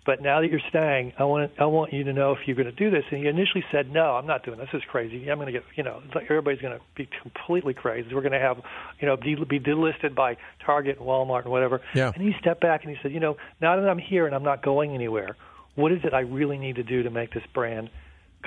But 0.05 0.21
now 0.21 0.41
that 0.41 0.49
you're 0.49 0.61
staying, 0.69 1.13
I 1.19 1.25
want 1.25 1.51
I 1.59 1.65
want 1.65 1.93
you 1.93 2.03
to 2.05 2.13
know 2.13 2.31
if 2.31 2.39
you're 2.45 2.55
going 2.55 2.65
to 2.65 2.71
do 2.71 2.89
this. 2.89 3.03
And 3.11 3.21
he 3.21 3.27
initially 3.27 3.63
said, 3.71 3.91
"No, 3.91 4.15
I'm 4.15 4.25
not 4.25 4.43
doing 4.43 4.57
this. 4.57 4.69
This 4.71 4.81
is 4.81 4.87
crazy. 4.89 5.29
I'm 5.29 5.37
going 5.37 5.47
to 5.47 5.51
get, 5.51 5.63
you 5.75 5.83
know, 5.83 6.01
it's 6.05 6.15
like 6.15 6.25
everybody's 6.25 6.61
going 6.61 6.77
to 6.77 6.83
be 6.95 7.07
completely 7.21 7.73
crazy. 7.73 8.13
We're 8.13 8.21
going 8.21 8.31
to 8.31 8.39
have, 8.39 8.61
you 8.99 9.07
know, 9.07 9.17
be, 9.17 9.35
be 9.35 9.59
delisted 9.59 10.15
by 10.15 10.37
Target 10.65 10.97
and 10.97 11.07
Walmart 11.07 11.43
and 11.43 11.51
whatever." 11.51 11.81
Yeah. 11.93 12.11
And 12.15 12.23
he 12.23 12.33
stepped 12.39 12.61
back 12.61 12.85
and 12.85 12.95
he 12.95 13.01
said, 13.03 13.11
"You 13.11 13.19
know, 13.19 13.37
now 13.61 13.75
that 13.75 13.87
I'm 13.87 13.99
here 13.99 14.25
and 14.25 14.33
I'm 14.33 14.43
not 14.43 14.63
going 14.63 14.93
anywhere, 14.93 15.35
what 15.75 15.91
is 15.91 15.99
it 16.03 16.13
I 16.13 16.21
really 16.21 16.57
need 16.57 16.77
to 16.77 16.83
do 16.83 17.03
to 17.03 17.09
make 17.09 17.33
this 17.33 17.43
brand 17.53 17.89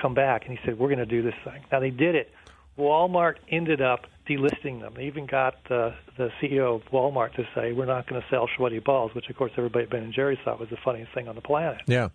come 0.01 0.15
back?" 0.15 0.47
And 0.47 0.57
he 0.57 0.65
said, 0.65 0.79
"We're 0.79 0.89
going 0.89 0.99
to 0.99 1.05
do 1.05 1.21
this 1.21 1.35
thing." 1.43 1.63
Now 1.71 1.79
they 1.79 1.91
did 1.91 2.15
it. 2.15 2.31
Walmart 2.77 3.35
ended 3.49 3.81
up 3.81 4.05
delisting 4.27 4.81
them. 4.81 4.93
They 4.95 5.05
even 5.05 5.25
got 5.25 5.55
uh, 5.69 5.69
the 5.69 5.93
the 6.17 6.29
CEO 6.41 6.75
of 6.75 6.81
Walmart 6.91 7.33
to 7.35 7.43
say, 7.55 7.73
"We're 7.73 7.85
not 7.85 8.07
going 8.07 8.21
to 8.21 8.27
sell 8.29 8.47
Schweddy 8.57 8.83
balls," 8.83 9.13
which 9.13 9.29
of 9.29 9.35
course 9.35 9.51
everybody 9.57 9.83
at 9.85 9.89
Ben 9.91 10.03
and 10.03 10.13
Jerry's 10.13 10.39
thought 10.43 10.59
was 10.59 10.69
the 10.69 10.77
funniest 10.83 11.13
thing 11.13 11.27
on 11.27 11.35
the 11.35 11.41
planet. 11.41 11.81
Yeah. 11.87 12.09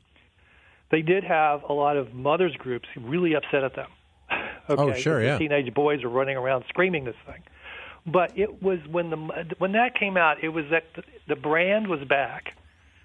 They 0.91 1.03
did 1.03 1.23
have 1.25 1.63
a 1.69 1.73
lot 1.73 1.97
of 1.97 2.15
mothers 2.15 2.55
groups 2.57 2.89
really 2.97 3.35
upset 3.35 3.63
at 3.63 3.77
them. 3.77 3.91
Oh, 4.71 4.75
okay, 4.75 4.83
Oh, 4.83 4.93
sure, 4.95 5.23
yeah. 5.23 5.39
Teenage 5.39 5.73
boys 5.75 6.03
are 6.05 6.09
running 6.09 6.37
around 6.37 6.65
screaming 6.69 7.05
this 7.05 7.17
thing. 7.27 7.43
But 8.07 8.39
it 8.39 8.63
was 8.63 8.79
when 8.91 9.11
the 9.11 9.17
when 9.59 9.73
that 9.73 9.95
came 9.99 10.17
out, 10.17 10.43
it 10.43 10.49
was 10.49 10.65
that 10.71 10.85
the, 10.97 11.03
the 11.29 11.37
brand 11.37 11.89
was 11.89 12.01
back. 12.09 12.55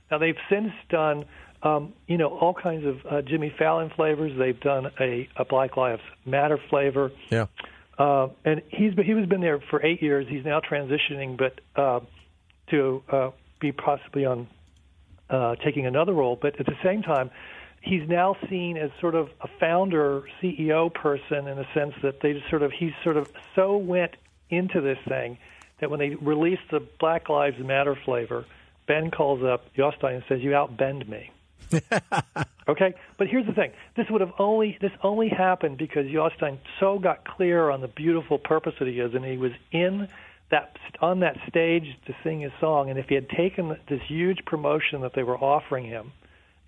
Now 0.09 0.17
they've 0.17 0.37
since 0.49 0.71
done, 0.89 1.25
um, 1.63 1.93
you 2.07 2.17
know, 2.17 2.27
all 2.27 2.53
kinds 2.53 2.85
of 2.85 3.05
uh, 3.09 3.21
Jimmy 3.21 3.53
Fallon 3.57 3.89
flavors. 3.95 4.37
They've 4.37 4.59
done 4.59 4.91
a, 4.99 5.29
a 5.37 5.45
Black 5.45 5.77
Lives 5.77 6.01
Matter 6.25 6.59
flavor. 6.69 7.11
Yeah. 7.29 7.47
Uh, 7.97 8.29
and 8.43 8.61
he's 8.69 8.93
been, 8.93 9.05
he 9.05 9.13
was 9.13 9.25
been 9.27 9.41
there 9.41 9.59
for 9.69 9.83
eight 9.85 10.01
years. 10.01 10.27
He's 10.27 10.43
now 10.43 10.59
transitioning, 10.59 11.37
but 11.37 11.61
uh, 11.81 12.01
to 12.71 13.03
uh, 13.09 13.29
be 13.59 13.71
possibly 13.71 14.25
on 14.25 14.47
uh, 15.29 15.55
taking 15.63 15.85
another 15.85 16.13
role. 16.13 16.37
But 16.39 16.59
at 16.59 16.65
the 16.65 16.77
same 16.83 17.01
time, 17.01 17.31
he's 17.81 18.07
now 18.09 18.35
seen 18.49 18.77
as 18.77 18.89
sort 18.99 19.15
of 19.15 19.29
a 19.39 19.47
founder, 19.59 20.23
CEO 20.41 20.93
person 20.93 21.47
in 21.47 21.57
the 21.57 21.67
sense 21.73 21.93
that 22.01 22.19
they 22.21 22.33
just 22.33 22.49
sort 22.49 22.63
of 22.63 22.71
he's 22.71 22.93
sort 23.03 23.15
of 23.15 23.29
so 23.55 23.77
went 23.77 24.15
into 24.49 24.81
this 24.81 24.97
thing 25.07 25.37
that 25.79 25.89
when 25.89 25.99
they 25.99 26.15
released 26.15 26.63
the 26.71 26.81
Black 26.99 27.29
Lives 27.29 27.59
Matter 27.59 27.97
flavor, 28.03 28.45
Ben 28.87 29.11
calls 29.11 29.43
up 29.43 29.73
Jostein 29.75 30.15
and 30.15 30.23
says, 30.27 30.41
"You 30.41 30.51
outbend 30.51 31.07
me." 31.07 31.31
Okay, 32.65 32.93
but 33.17 33.27
here's 33.27 33.45
the 33.45 33.51
thing: 33.51 33.71
this 33.97 34.05
would 34.09 34.21
have 34.21 34.31
only 34.39 34.77
this 34.79 34.91
only 35.03 35.27
happened 35.27 35.77
because 35.77 36.05
Jostein 36.05 36.59
so 36.79 36.97
got 36.97 37.25
clear 37.25 37.69
on 37.69 37.81
the 37.81 37.89
beautiful 37.89 38.39
purpose 38.39 38.73
that 38.79 38.87
he 38.87 38.99
is, 38.99 39.13
and 39.13 39.25
he 39.25 39.35
was 39.35 39.51
in 39.73 40.07
that 40.49 40.77
on 41.01 41.19
that 41.19 41.35
stage 41.49 41.83
to 42.07 42.15
sing 42.23 42.39
his 42.39 42.53
song. 42.61 42.89
And 42.89 42.97
if 42.97 43.07
he 43.09 43.15
had 43.15 43.27
taken 43.29 43.75
this 43.89 43.99
huge 44.07 44.45
promotion 44.45 45.01
that 45.01 45.11
they 45.13 45.23
were 45.23 45.37
offering 45.37 45.85
him, 45.85 46.13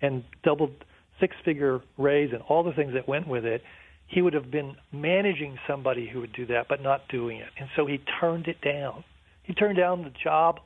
and 0.02 0.22
doubled 0.42 0.72
six-figure 1.18 1.80
raise 1.96 2.32
and 2.32 2.42
all 2.42 2.62
the 2.62 2.72
things 2.72 2.92
that 2.92 3.08
went 3.08 3.26
with 3.26 3.46
it, 3.46 3.62
he 4.06 4.20
would 4.20 4.34
have 4.34 4.50
been 4.50 4.76
managing 4.92 5.58
somebody 5.66 6.06
who 6.06 6.20
would 6.20 6.32
do 6.32 6.46
that, 6.46 6.66
but 6.68 6.82
not 6.82 7.08
doing 7.08 7.38
it. 7.38 7.48
And 7.58 7.68
so 7.74 7.86
he 7.86 8.00
turned 8.20 8.48
it 8.48 8.60
down. 8.60 9.02
He 9.42 9.54
turned 9.54 9.78
down 9.78 10.02
the 10.02 10.12
job. 10.22 10.60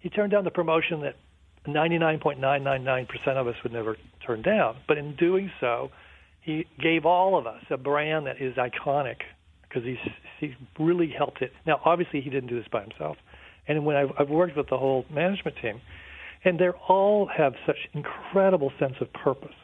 He 0.00 0.10
turned 0.10 0.32
down 0.32 0.44
the 0.44 0.50
promotion 0.50 1.00
that 1.00 1.16
99.999% 1.66 3.08
of 3.36 3.46
us 3.48 3.54
would 3.62 3.72
never 3.72 3.96
turn 4.26 4.42
down. 4.42 4.76
But 4.86 4.98
in 4.98 5.16
doing 5.16 5.50
so, 5.60 5.90
he 6.40 6.66
gave 6.80 7.06
all 7.06 7.38
of 7.38 7.46
us 7.46 7.62
a 7.70 7.76
brand 7.76 8.26
that 8.26 8.40
is 8.40 8.56
iconic 8.56 9.16
because 9.62 9.82
he's 9.84 10.12
he's 10.40 10.52
really 10.78 11.08
helped 11.08 11.42
it. 11.42 11.52
Now, 11.66 11.80
obviously, 11.84 12.20
he 12.20 12.30
didn't 12.30 12.48
do 12.50 12.58
this 12.58 12.68
by 12.70 12.82
himself. 12.82 13.16
And 13.66 13.84
when 13.86 13.96
I've, 13.96 14.10
I've 14.18 14.28
worked 14.28 14.56
with 14.56 14.68
the 14.68 14.76
whole 14.76 15.06
management 15.10 15.56
team, 15.62 15.80
and 16.44 16.58
they 16.58 16.68
all 16.68 17.26
have 17.34 17.54
such 17.66 17.78
incredible 17.94 18.72
sense 18.78 18.94
of 19.00 19.10
purpose. 19.12 19.54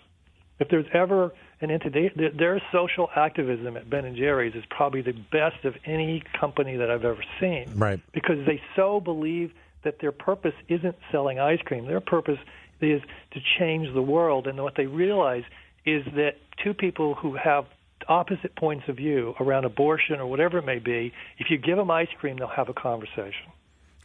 If 0.59 0.69
there's 0.69 0.87
ever 0.95 1.33
an 1.61 1.71
entity, 1.71 2.11
their, 2.16 2.30
their 2.30 2.62
social 2.73 3.11
activism 3.14 3.76
at 3.76 3.90
Ben 3.90 4.04
and 4.07 4.16
Jerry's 4.16 4.54
is 4.54 4.64
probably 4.71 5.02
the 5.02 5.12
best 5.30 5.64
of 5.64 5.75
any 5.85 6.23
company 6.38 6.76
that 6.76 6.90
I've 6.90 7.04
ever 7.04 7.23
seen 7.38 7.73
Right. 7.76 8.00
because 8.12 8.47
they 8.47 8.61
so 8.76 9.00
believe 9.00 9.52
that 9.84 10.00
their 10.00 10.12
purpose 10.12 10.54
isn't 10.68 10.96
selling 11.10 11.38
ice 11.38 11.60
cream. 11.64 11.87
Their 11.87 12.00
purpose 12.00 12.38
is 12.80 13.02
to 13.32 13.40
change 13.58 13.92
the 13.94 14.02
world. 14.02 14.46
And 14.46 14.62
what 14.62 14.75
they 14.76 14.87
realize 14.87 15.44
is 15.84 16.04
that 16.16 16.37
two 16.62 16.75
people 16.75 17.14
who 17.14 17.37
have 17.37 17.64
opposite 18.08 18.56
points 18.56 18.84
of 18.88 18.96
view 18.96 19.34
around 19.38 19.64
abortion 19.64 20.20
or 20.20 20.26
whatever 20.26 20.58
it 20.58 20.64
may 20.64 20.78
be, 20.78 21.12
if 21.38 21.50
you 21.50 21.58
give 21.58 21.76
them 21.76 21.90
ice 21.90 22.08
cream, 22.18 22.37
they'll 22.38 22.49
have 22.49 22.68
a 22.68 22.75
conversation. 22.75 23.52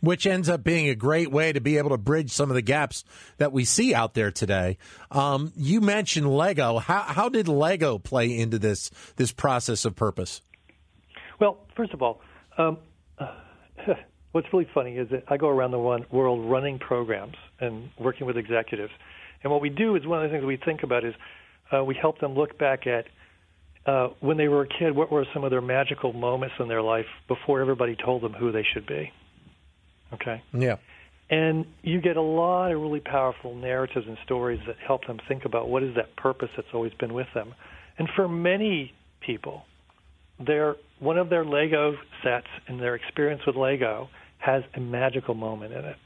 which 0.01 0.27
ends 0.27 0.49
up 0.49 0.63
being 0.63 0.87
a 0.89 0.95
great 0.95 1.31
way 1.31 1.51
to 1.51 1.59
be 1.59 1.77
able 1.77 1.89
to 1.89 1.97
bridge 1.97 2.31
some 2.31 2.49
of 2.51 2.55
the 2.55 2.61
gaps 2.61 3.03
that 3.37 3.51
we 3.51 3.65
see 3.65 3.93
out 3.93 4.13
there 4.13 4.31
today. 4.31 4.77
Um, 5.11 5.51
you 5.55 5.81
mentioned 5.81 6.29
Lego. 6.29 6.77
How, 6.79 7.01
how 7.01 7.29
did 7.29 7.47
Lego 7.47 7.97
play 7.97 8.37
into 8.37 8.59
this 8.59 8.91
this 9.15 9.31
process 9.31 9.85
of 9.85 9.95
purpose? 9.95 10.41
Well, 11.39 11.57
first 11.75 11.93
of 11.93 12.01
all, 12.01 12.21
um, 12.57 12.77
what's 14.35 14.51
really 14.51 14.67
funny 14.73 14.97
is 14.97 15.07
that 15.11 15.23
I 15.29 15.37
go 15.37 15.47
around 15.47 15.71
the 15.71 15.79
one 15.79 16.05
world 16.11 16.51
running 16.51 16.77
programs 16.77 17.35
and 17.61 17.89
working 17.97 18.27
with 18.27 18.35
executives. 18.35 18.91
And 19.41 19.49
what 19.49 19.61
we 19.61 19.69
do 19.69 19.95
is 19.95 20.05
one 20.05 20.21
of 20.21 20.29
the 20.29 20.35
things 20.35 20.45
we 20.45 20.57
think 20.57 20.83
about 20.83 21.05
is 21.05 21.13
uh, 21.71 21.81
we 21.85 21.95
help 21.95 22.19
them 22.19 22.33
look 22.33 22.57
back 22.57 22.85
at 22.85 23.05
uh, 23.85 24.09
when 24.19 24.35
they 24.35 24.49
were 24.49 24.63
a 24.63 24.67
kid, 24.67 24.93
what 24.93 25.09
were 25.09 25.25
some 25.33 25.45
of 25.45 25.51
their 25.51 25.61
magical 25.61 26.11
moments 26.11 26.55
in 26.59 26.67
their 26.67 26.81
life 26.81 27.05
before 27.29 27.61
everybody 27.61 27.95
told 27.95 28.23
them 28.23 28.33
who 28.33 28.51
they 28.51 28.65
should 28.73 28.85
be. 28.85 29.09
Okay? 30.11 30.43
Yeah. 30.51 30.75
And 31.29 31.65
you 31.81 32.01
get 32.01 32.17
a 32.17 32.21
lot 32.21 32.73
of 32.73 32.81
really 32.81 32.99
powerful 32.99 33.55
narratives 33.55 34.05
and 34.05 34.17
stories 34.25 34.59
that 34.67 34.75
help 34.85 35.07
them 35.07 35.17
think 35.29 35.45
about 35.45 35.69
what 35.69 35.81
is 35.81 35.95
that 35.95 36.13
purpose 36.17 36.49
that's 36.57 36.67
always 36.73 36.91
been 36.99 37.13
with 37.13 37.27
them. 37.33 37.53
And 37.97 38.09
for 38.17 38.27
many 38.27 38.91
people, 39.21 39.63
their 40.45 40.75
one 40.99 41.17
of 41.17 41.29
their 41.29 41.45
Lego 41.45 41.95
sets 42.21 42.47
and 42.67 42.81
their 42.81 42.95
experience 42.95 43.41
with 43.47 43.55
Lego 43.55 44.09
has 44.45 44.63
a 44.75 44.79
magical 44.79 45.33
moment 45.33 45.73
in 45.73 45.85
it. 45.85 45.97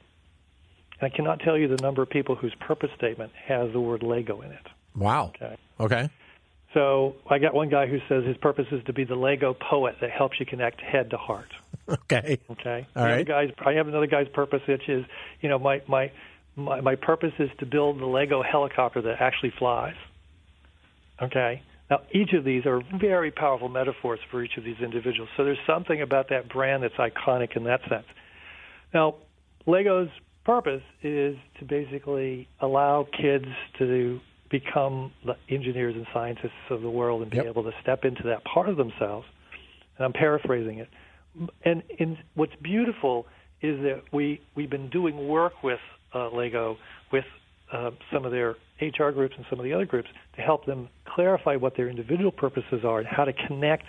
And 0.99 1.11
I 1.11 1.15
cannot 1.15 1.39
tell 1.41 1.57
you 1.57 1.67
the 1.67 1.81
number 1.81 2.01
of 2.01 2.09
people 2.09 2.35
whose 2.35 2.53
purpose 2.55 2.89
statement 2.97 3.31
has 3.45 3.71
the 3.73 3.79
word 3.79 4.03
Lego 4.03 4.41
in 4.41 4.51
it. 4.51 4.65
Wow. 4.95 5.33
Okay. 5.35 5.57
Okay. 5.79 6.09
So 6.73 7.15
I 7.29 7.39
got 7.39 7.53
one 7.53 7.69
guy 7.69 7.87
who 7.87 7.99
says 8.07 8.25
his 8.25 8.37
purpose 8.37 8.67
is 8.71 8.83
to 8.85 8.93
be 8.93 9.03
the 9.03 9.15
Lego 9.15 9.53
poet 9.53 9.95
that 10.01 10.11
helps 10.11 10.39
you 10.39 10.45
connect 10.45 10.81
head 10.81 11.11
to 11.11 11.17
heart. 11.17 11.49
Okay. 11.89 12.37
Okay. 12.51 12.85
All 12.95 13.03
right. 13.03 13.25
Guy's, 13.25 13.49
I 13.65 13.71
have 13.73 13.87
another 13.87 14.05
guy's 14.05 14.27
purpose, 14.27 14.61
which 14.67 14.87
is, 14.87 15.03
you 15.41 15.49
know, 15.49 15.57
my 15.57 15.81
my 15.87 16.11
my, 16.55 16.81
my 16.81 16.95
purpose 16.95 17.33
is 17.39 17.49
to 17.57 17.65
build 17.65 17.99
the 17.99 18.05
Lego 18.05 18.43
helicopter 18.43 19.01
that 19.01 19.19
actually 19.19 19.53
flies. 19.57 19.95
Okay. 21.19 21.63
Now, 21.89 22.01
each 22.11 22.33
of 22.33 22.43
these 22.43 22.67
are 22.67 22.81
very 22.99 23.31
powerful 23.31 23.69
metaphors 23.69 24.19
for 24.29 24.43
each 24.43 24.57
of 24.57 24.63
these 24.63 24.79
individuals. 24.79 25.29
So 25.35 25.43
there's 25.43 25.57
something 25.65 26.01
about 26.01 26.29
that 26.29 26.47
brand 26.47 26.83
that's 26.83 26.93
iconic 26.95 27.55
in 27.55 27.63
that 27.63 27.81
sense. 27.89 28.05
Now, 28.93 29.15
Lego's 29.65 30.09
purpose 30.45 30.81
is 31.03 31.35
to 31.59 31.65
basically 31.65 32.47
allow 32.59 33.07
kids 33.19 33.45
to 33.77 34.19
become 34.49 35.11
the 35.25 35.35
engineers 35.53 35.95
and 35.95 36.07
scientists 36.13 36.51
of 36.71 36.81
the 36.81 36.89
world 36.89 37.21
and 37.21 37.29
be 37.29 37.37
Yep. 37.37 37.45
able 37.45 37.63
to 37.63 37.71
step 37.81 38.03
into 38.03 38.23
that 38.23 38.43
part 38.45 38.67
of 38.67 38.77
themselves. 38.77 39.27
And 39.97 40.05
I'm 40.05 40.13
paraphrasing 40.13 40.79
it. 40.79 40.89
And 41.63 41.83
in, 41.99 42.17
what's 42.33 42.55
beautiful 42.55 43.27
is 43.61 43.79
that 43.81 44.01
we 44.11 44.41
we've 44.55 44.69
been 44.69 44.89
doing 44.89 45.27
work 45.27 45.61
with 45.63 45.79
uh, 46.15 46.29
Lego 46.29 46.77
with 47.11 47.25
uh, 47.71 47.91
some 48.11 48.25
of 48.25 48.31
their 48.31 48.55
HR 48.81 49.11
groups 49.11 49.35
and 49.37 49.45
some 49.49 49.59
of 49.59 49.65
the 49.65 49.73
other 49.73 49.85
groups 49.85 50.09
to 50.35 50.41
help 50.41 50.65
them 50.65 50.89
clarify 51.05 51.55
what 51.55 51.75
their 51.77 51.89
individual 51.89 52.31
purposes 52.31 52.83
are 52.83 52.99
and 52.99 53.07
how 53.07 53.25
to 53.25 53.33
connect 53.33 53.85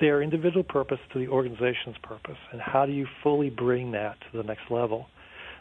their 0.00 0.22
individual 0.22 0.64
purpose 0.64 0.98
to 1.12 1.18
the 1.18 1.28
organization's 1.28 1.96
purpose 2.02 2.38
and 2.52 2.60
how 2.60 2.86
do 2.86 2.92
you 2.92 3.06
fully 3.22 3.50
bring 3.50 3.92
that 3.92 4.16
to 4.30 4.36
the 4.36 4.42
next 4.42 4.70
level. 4.70 5.08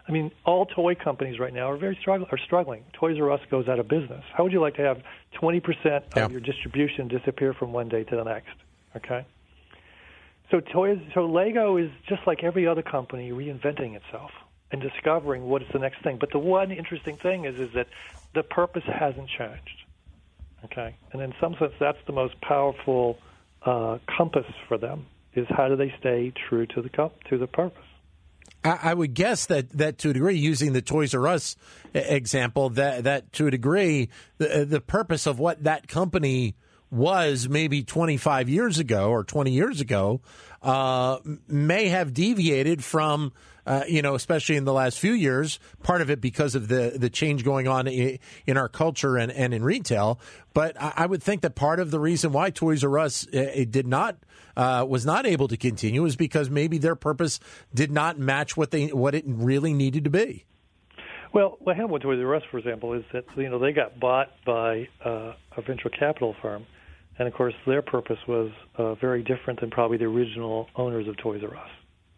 I 0.07 0.11
mean, 0.11 0.31
all 0.45 0.65
toy 0.65 0.95
companies 0.95 1.39
right 1.39 1.53
now 1.53 1.69
are 1.69 1.77
very 1.77 1.95
struggle 2.01 2.27
are 2.31 2.37
struggling. 2.39 2.83
Toys 2.93 3.19
R 3.19 3.31
Us 3.31 3.41
goes 3.51 3.67
out 3.67 3.79
of 3.79 3.87
business. 3.87 4.23
How 4.33 4.43
would 4.43 4.53
you 4.53 4.61
like 4.61 4.75
to 4.75 4.81
have 4.81 5.03
20% 5.39 5.61
of 5.97 6.17
Yeah. 6.17 6.29
your 6.29 6.39
distribution 6.39 7.07
disappear 7.07 7.53
from 7.53 7.73
one 7.73 7.89
day 7.89 8.03
to 8.05 8.15
the 8.15 8.23
next? 8.23 8.55
Okay. 8.95 9.25
So 10.49 10.61
toys, 10.61 10.99
so 11.13 11.25
Lego 11.27 11.77
is 11.77 11.91
just 12.07 12.25
like 12.25 12.43
every 12.43 12.65
other 12.65 12.81
company 12.81 13.31
reinventing 13.31 13.95
itself 13.95 14.31
and 14.71 14.81
discovering 14.81 15.47
what 15.47 15.61
is 15.61 15.67
the 15.71 15.79
next 15.79 16.01
thing. 16.01 16.17
But 16.17 16.31
the 16.31 16.39
one 16.39 16.71
interesting 16.71 17.17
thing 17.17 17.45
is 17.45 17.59
is 17.59 17.71
that 17.73 17.87
the 18.33 18.41
purpose 18.43 18.83
hasn't 18.85 19.29
changed. 19.29 19.83
Okay, 20.65 20.95
and 21.13 21.21
in 21.21 21.33
some 21.39 21.55
sense, 21.55 21.73
that's 21.79 21.99
the 22.07 22.13
most 22.13 22.39
powerful 22.41 23.17
uh, 23.65 23.97
compass 24.17 24.45
for 24.67 24.77
them 24.77 25.05
is 25.33 25.47
how 25.49 25.67
do 25.67 25.75
they 25.75 25.93
stay 25.99 26.33
true 26.49 26.65
to 26.67 26.81
the 26.81 26.89
co- 26.89 27.11
to 27.29 27.37
the 27.37 27.47
purpose. 27.47 27.83
I, 28.63 28.79
I 28.83 28.93
would 28.93 29.13
guess 29.13 29.45
that, 29.45 29.69
that 29.77 29.97
to 29.99 30.09
a 30.09 30.13
degree, 30.13 30.37
using 30.37 30.73
the 30.73 30.81
Toys 30.81 31.13
R 31.13 31.27
Us 31.27 31.55
example, 31.93 32.69
that, 32.71 33.03
that 33.05 33.31
to 33.33 33.47
a 33.47 33.51
degree, 33.51 34.09
the, 34.37 34.65
the 34.65 34.81
purpose 34.81 35.25
of 35.25 35.39
what 35.39 35.63
that 35.63 35.87
company 35.87 36.55
was 36.91 37.47
maybe 37.47 37.83
25 37.83 38.49
years 38.49 38.79
ago 38.79 39.09
or 39.09 39.23
20 39.23 39.51
years 39.51 39.79
ago 39.79 40.21
uh, 40.61 41.19
may 41.47 41.87
have 41.87 42.13
deviated 42.13 42.83
from, 42.83 43.31
uh, 43.69 43.83
you 43.87 44.01
know, 44.01 44.15
especially 44.15 44.55
in 44.55 44.65
the 44.65 44.73
last 44.73 44.97
few 44.97 45.13
years, 45.13 45.59
part 45.83 46.01
of 46.01 46.09
it 46.09 46.19
because 46.19 46.55
of 46.55 46.69
the, 46.69 46.93
the 46.95 47.09
change 47.09 47.43
going 47.43 47.67
on 47.67 47.87
in, 47.87 48.57
our 48.57 48.67
culture 48.67 49.15
and, 49.15 49.31
and 49.31 49.53
in 49.53 49.63
retail. 49.63 50.19
But 50.55 50.75
I, 50.81 50.93
I, 50.97 51.05
would 51.05 51.21
think 51.21 51.41
that 51.41 51.53
part 51.53 51.79
of 51.79 51.91
the 51.91 51.99
reason 51.99 52.31
why 52.31 52.49
Toys 52.49 52.83
R 52.83 52.97
Us 52.97 53.27
uh, 53.27 53.37
it 53.39 53.69
did 53.69 53.85
not 53.85 54.17
uh, 54.57 54.87
was 54.89 55.05
not 55.05 55.27
able 55.27 55.47
to 55.49 55.55
continue 55.55 56.03
is 56.05 56.15
because 56.15 56.49
maybe 56.49 56.79
their 56.79 56.95
purpose 56.95 57.39
did 57.71 57.91
not 57.91 58.17
match 58.17 58.57
what 58.57 58.71
they 58.71 58.87
what 58.87 59.13
it 59.13 59.23
really 59.27 59.75
needed 59.75 60.03
to 60.05 60.09
be. 60.09 60.45
Well, 61.31 61.57
what 61.59 61.75
happened 61.75 61.93
with 61.93 62.01
Toys 62.01 62.19
R 62.19 62.35
Us, 62.35 62.43
for 62.49 62.57
example, 62.57 62.93
is 62.93 63.03
that 63.13 63.25
you 63.37 63.49
know 63.49 63.59
they 63.59 63.71
got 63.71 63.99
bought 63.99 64.31
by 64.47 64.87
uh, 65.05 65.33
a 65.55 65.61
venture 65.61 65.89
capital 65.89 66.35
firm, 66.41 66.65
and 67.19 67.27
of 67.27 67.35
course 67.35 67.53
their 67.67 67.83
purpose 67.83 68.17
was 68.27 68.49
uh, 68.79 68.95
very 68.95 69.21
different 69.21 69.59
than 69.59 69.69
probably 69.69 69.97
the 69.97 70.05
original 70.05 70.67
owners 70.75 71.07
of 71.07 71.17
Toys 71.17 71.43
R 71.43 71.55
Us, 71.55 71.69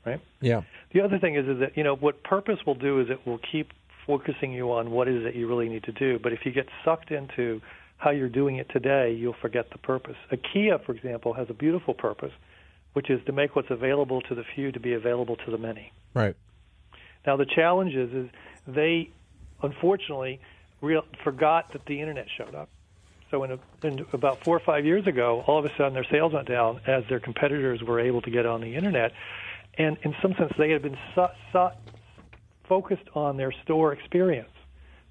right? 0.05 0.19
Yeah. 0.39 0.61
The 0.93 1.01
other 1.01 1.19
thing 1.19 1.35
is, 1.35 1.47
is 1.47 1.59
that 1.59 1.77
you 1.77 1.83
know 1.83 1.95
what 1.95 2.23
purpose 2.23 2.59
will 2.65 2.75
do 2.75 2.99
is 2.99 3.09
it 3.09 3.25
will 3.25 3.39
keep 3.51 3.71
focusing 4.07 4.51
you 4.51 4.71
on 4.71 4.91
what 4.91 5.07
is 5.07 5.25
it 5.25 5.35
you 5.35 5.47
really 5.47 5.69
need 5.69 5.83
to 5.83 5.91
do. 5.91 6.19
But 6.19 6.33
if 6.33 6.45
you 6.45 6.51
get 6.51 6.67
sucked 6.83 7.11
into 7.11 7.61
how 7.97 8.09
you're 8.09 8.29
doing 8.29 8.55
it 8.55 8.67
today, 8.69 9.13
you'll 9.13 9.35
forget 9.41 9.69
the 9.71 9.77
purpose. 9.77 10.15
IKEA, 10.31 10.83
for 10.85 10.93
example, 10.93 11.33
has 11.33 11.49
a 11.49 11.53
beautiful 11.53 11.93
purpose, 11.93 12.31
which 12.93 13.09
is 13.09 13.23
to 13.27 13.31
make 13.31 13.55
what's 13.55 13.69
available 13.69 14.21
to 14.21 14.35
the 14.35 14.43
few 14.55 14.71
to 14.71 14.79
be 14.79 14.93
available 14.93 15.35
to 15.35 15.51
the 15.51 15.57
many. 15.57 15.91
Right. 16.13 16.35
Now 17.25 17.37
the 17.37 17.45
challenge 17.45 17.93
is, 17.93 18.11
is 18.11 18.29
they 18.67 19.11
unfortunately 19.61 20.39
real, 20.81 21.03
forgot 21.23 21.71
that 21.73 21.85
the 21.85 22.01
internet 22.01 22.25
showed 22.37 22.55
up. 22.55 22.69
So 23.29 23.43
in, 23.43 23.51
a, 23.51 23.59
in 23.87 24.05
about 24.11 24.43
four 24.43 24.57
or 24.57 24.59
five 24.59 24.83
years 24.83 25.07
ago, 25.07 25.43
all 25.47 25.59
of 25.59 25.65
a 25.65 25.69
sudden 25.77 25.93
their 25.93 26.05
sales 26.11 26.33
went 26.33 26.47
down 26.47 26.81
as 26.85 27.03
their 27.07 27.19
competitors 27.19 27.81
were 27.81 27.99
able 27.99 28.21
to 28.23 28.31
get 28.31 28.45
on 28.45 28.61
the 28.61 28.75
internet, 28.75 29.13
and 29.77 29.97
in 30.03 30.15
some 30.21 30.33
sense 30.37 30.53
they 30.57 30.71
had 30.71 30.81
been 30.81 30.97
focused 32.67 33.07
on 33.15 33.37
their 33.37 33.53
store 33.63 33.93
experience. 33.93 34.49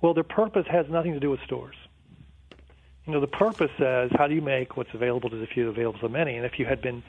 Well, 0.00 0.14
their 0.14 0.24
purpose 0.24 0.66
has 0.70 0.86
nothing 0.88 1.12
to 1.12 1.20
do 1.20 1.30
with 1.30 1.40
stores. 1.44 1.76
You 3.06 3.14
know, 3.14 3.20
the 3.20 3.26
purpose 3.26 3.70
says 3.78 4.10
how 4.14 4.26
do 4.28 4.34
you 4.34 4.42
make 4.42 4.76
what's 4.76 4.94
available 4.94 5.30
to 5.30 5.36
the 5.36 5.46
few 5.46 5.68
available 5.68 5.98
to 6.00 6.08
the 6.08 6.12
many, 6.12 6.36
and 6.36 6.46
if 6.46 6.58
you 6.58 6.66
had 6.66 6.80
been 6.80 7.02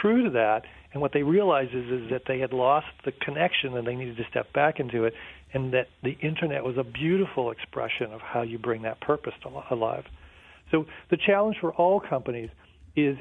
true 0.00 0.24
to 0.24 0.30
that, 0.30 0.64
and 0.92 1.02
what 1.02 1.12
they 1.12 1.22
realized 1.22 1.74
is, 1.74 1.90
is 1.90 2.10
that 2.10 2.22
they 2.26 2.38
had 2.38 2.52
lost 2.52 2.86
the 3.04 3.12
connection 3.12 3.76
and 3.76 3.86
they 3.86 3.94
needed 3.94 4.16
to 4.16 4.24
step 4.30 4.52
back 4.52 4.80
into 4.80 5.04
it, 5.04 5.14
and 5.52 5.72
that 5.72 5.88
the 6.02 6.16
internet 6.20 6.62
was 6.64 6.76
a 6.76 6.84
beautiful 6.84 7.50
expression 7.50 8.12
of 8.12 8.20
how 8.20 8.42
you 8.42 8.58
bring 8.58 8.82
that 8.82 9.00
purpose 9.00 9.32
to 9.42 9.48
alive. 9.70 10.04
So 10.70 10.86
the 11.10 11.16
challenge 11.16 11.56
for 11.60 11.72
all 11.72 12.00
companies 12.00 12.50
is 12.94 13.16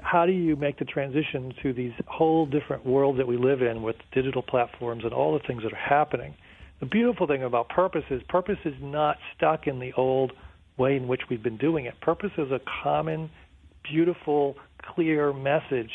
how 0.00 0.26
do 0.26 0.32
you 0.32 0.56
make 0.56 0.78
the 0.78 0.84
transition 0.84 1.52
to 1.62 1.72
these 1.72 1.92
whole 2.06 2.46
different 2.46 2.84
worlds 2.86 3.18
that 3.18 3.26
we 3.26 3.36
live 3.36 3.62
in 3.62 3.82
with 3.82 3.96
digital 4.12 4.42
platforms 4.42 5.04
and 5.04 5.12
all 5.12 5.32
the 5.34 5.46
things 5.46 5.62
that 5.62 5.72
are 5.72 5.76
happening. 5.76 6.34
The 6.80 6.86
beautiful 6.86 7.26
thing 7.26 7.42
about 7.42 7.68
purpose 7.68 8.04
is 8.10 8.22
purpose 8.28 8.58
is 8.64 8.74
not 8.80 9.16
stuck 9.36 9.66
in 9.66 9.78
the 9.78 9.92
old 9.96 10.32
way 10.76 10.96
in 10.96 11.08
which 11.08 11.22
we've 11.30 11.42
been 11.42 11.56
doing 11.56 11.86
it. 11.86 11.94
Purpose 12.00 12.32
is 12.36 12.50
a 12.50 12.60
common, 12.82 13.30
beautiful, 13.82 14.56
clear 14.94 15.32
message 15.32 15.90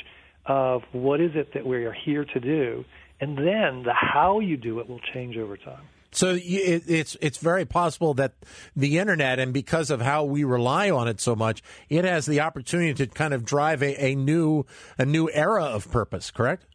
of 0.46 0.82
what 0.92 1.22
is 1.22 1.32
it 1.36 1.54
that 1.54 1.66
we 1.66 1.86
are 1.86 1.94
here 1.94 2.26
to 2.26 2.40
do, 2.40 2.84
and 3.20 3.38
then 3.38 3.84
the 3.84 3.94
how 3.94 4.40
you 4.40 4.58
do 4.58 4.80
it 4.80 4.90
will 4.90 5.02
change 5.14 5.38
over 5.38 5.56
time. 5.56 5.84
So 6.14 6.38
it's 6.38 7.16
it's 7.22 7.38
very 7.38 7.66
possible 7.66 8.14
that 8.16 8.34
the 8.76 9.00
internet, 9.00 9.40
and 9.40 9.54
because 9.54 9.90
of 9.90 10.02
how 10.02 10.26
we 10.26 10.44
rely 10.44 10.90
on 10.90 11.08
it 11.08 11.22
so 11.22 11.36
much, 11.36 11.64
it 11.90 12.04
has 12.04 12.26
the 12.26 12.42
opportunity 12.42 12.94
to 12.94 13.08
kind 13.08 13.34
of 13.34 13.46
drive 13.46 13.82
a, 13.82 13.96
a 14.04 14.16
new 14.16 14.66
a 14.98 15.06
new 15.06 15.30
era 15.32 15.64
of 15.64 15.90
purpose. 15.90 16.30
Correct? 16.30 16.66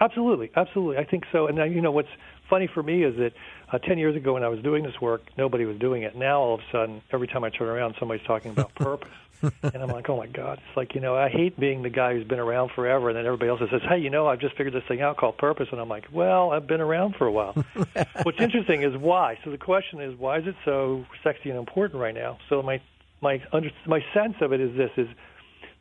Absolutely, 0.00 0.50
absolutely. 0.56 0.98
I 0.98 1.04
think 1.04 1.24
so. 1.30 1.46
And 1.46 1.56
you 1.72 1.80
know 1.80 1.92
what's 1.92 2.08
funny 2.50 2.68
for 2.72 2.82
me 2.82 3.04
is 3.04 3.16
that 3.16 3.32
uh, 3.74 3.78
10 3.78 3.98
years 3.98 4.14
ago 4.14 4.34
when 4.34 4.44
I 4.44 4.48
was 4.48 4.60
doing 4.60 4.84
this 4.84 5.00
work, 5.00 5.22
nobody 5.36 5.64
was 5.64 5.76
doing 5.78 6.04
it. 6.04 6.16
Now 6.16 6.40
all 6.40 6.54
of 6.54 6.60
a 6.60 6.64
sudden, 6.70 7.02
every 7.12 7.26
time 7.26 7.42
I 7.42 7.50
turn 7.50 7.68
around, 7.68 7.96
somebody's 7.98 8.26
talking 8.26 8.52
about 8.52 8.74
purpose. 8.76 9.10
and 9.42 9.82
I'm 9.82 9.88
like, 9.88 10.08
oh 10.08 10.16
my 10.16 10.28
God. 10.28 10.60
It's 10.66 10.76
like, 10.76 10.94
you 10.94 11.00
know, 11.00 11.16
I 11.16 11.28
hate 11.28 11.58
being 11.58 11.82
the 11.82 11.90
guy 11.90 12.14
who's 12.14 12.26
been 12.26 12.38
around 12.38 12.70
forever 12.70 13.08
and 13.08 13.18
then 13.18 13.26
everybody 13.26 13.50
else 13.50 13.60
says, 13.70 13.82
hey, 13.88 13.98
you 13.98 14.10
know, 14.10 14.28
I've 14.28 14.40
just 14.40 14.56
figured 14.56 14.74
this 14.74 14.84
thing 14.86 15.02
out 15.02 15.16
called 15.16 15.38
purpose. 15.38 15.68
And 15.72 15.80
I'm 15.80 15.88
like, 15.88 16.06
well, 16.12 16.52
I've 16.52 16.66
been 16.66 16.80
around 16.80 17.16
for 17.16 17.26
a 17.26 17.32
while. 17.32 17.52
What's 18.22 18.40
interesting 18.40 18.82
is 18.82 18.96
why. 18.96 19.38
So 19.44 19.50
the 19.50 19.58
question 19.58 20.00
is, 20.00 20.16
why 20.18 20.38
is 20.38 20.46
it 20.46 20.54
so 20.64 21.04
sexy 21.24 21.50
and 21.50 21.58
important 21.58 22.00
right 22.00 22.14
now? 22.14 22.38
So 22.48 22.62
my, 22.62 22.80
my, 23.20 23.42
under, 23.52 23.70
my 23.86 24.00
sense 24.14 24.36
of 24.40 24.52
it 24.52 24.60
is 24.60 24.76
this, 24.76 24.90
is 24.96 25.08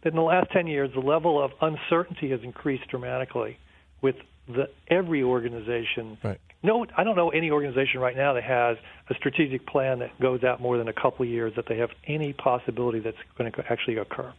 that 0.03 0.09
in 0.09 0.15
the 0.15 0.23
last 0.23 0.51
10 0.51 0.65
years, 0.67 0.89
the 0.93 0.99
level 0.99 1.41
of 1.41 1.51
uncertainty 1.61 2.31
has 2.31 2.41
increased 2.41 2.87
dramatically 2.89 3.59
with 4.01 4.15
the 4.47 4.69
every 4.87 5.23
organization. 5.23 6.17
Right. 6.23 6.39
No, 6.61 6.85
I 6.95 7.03
don't 7.03 7.15
know 7.15 7.29
any 7.29 7.51
organization 7.51 7.99
right 7.99 8.15
now 8.15 8.33
that 8.33 8.43
has 8.43 8.77
a 9.09 9.15
strategic 9.15 9.67
plan 9.67 9.99
that 9.99 10.17
goes 10.19 10.43
out 10.43 10.61
more 10.61 10.77
than 10.77 10.87
a 10.87 10.93
couple 10.93 11.23
of 11.25 11.29
years 11.29 11.53
that 11.57 11.65
they 11.67 11.77
have 11.77 11.89
any 12.07 12.31
possibility 12.31 12.99
that's 12.99 13.17
going 13.37 13.51
to 13.51 13.71
actually 13.71 13.97
occur. 13.97 14.31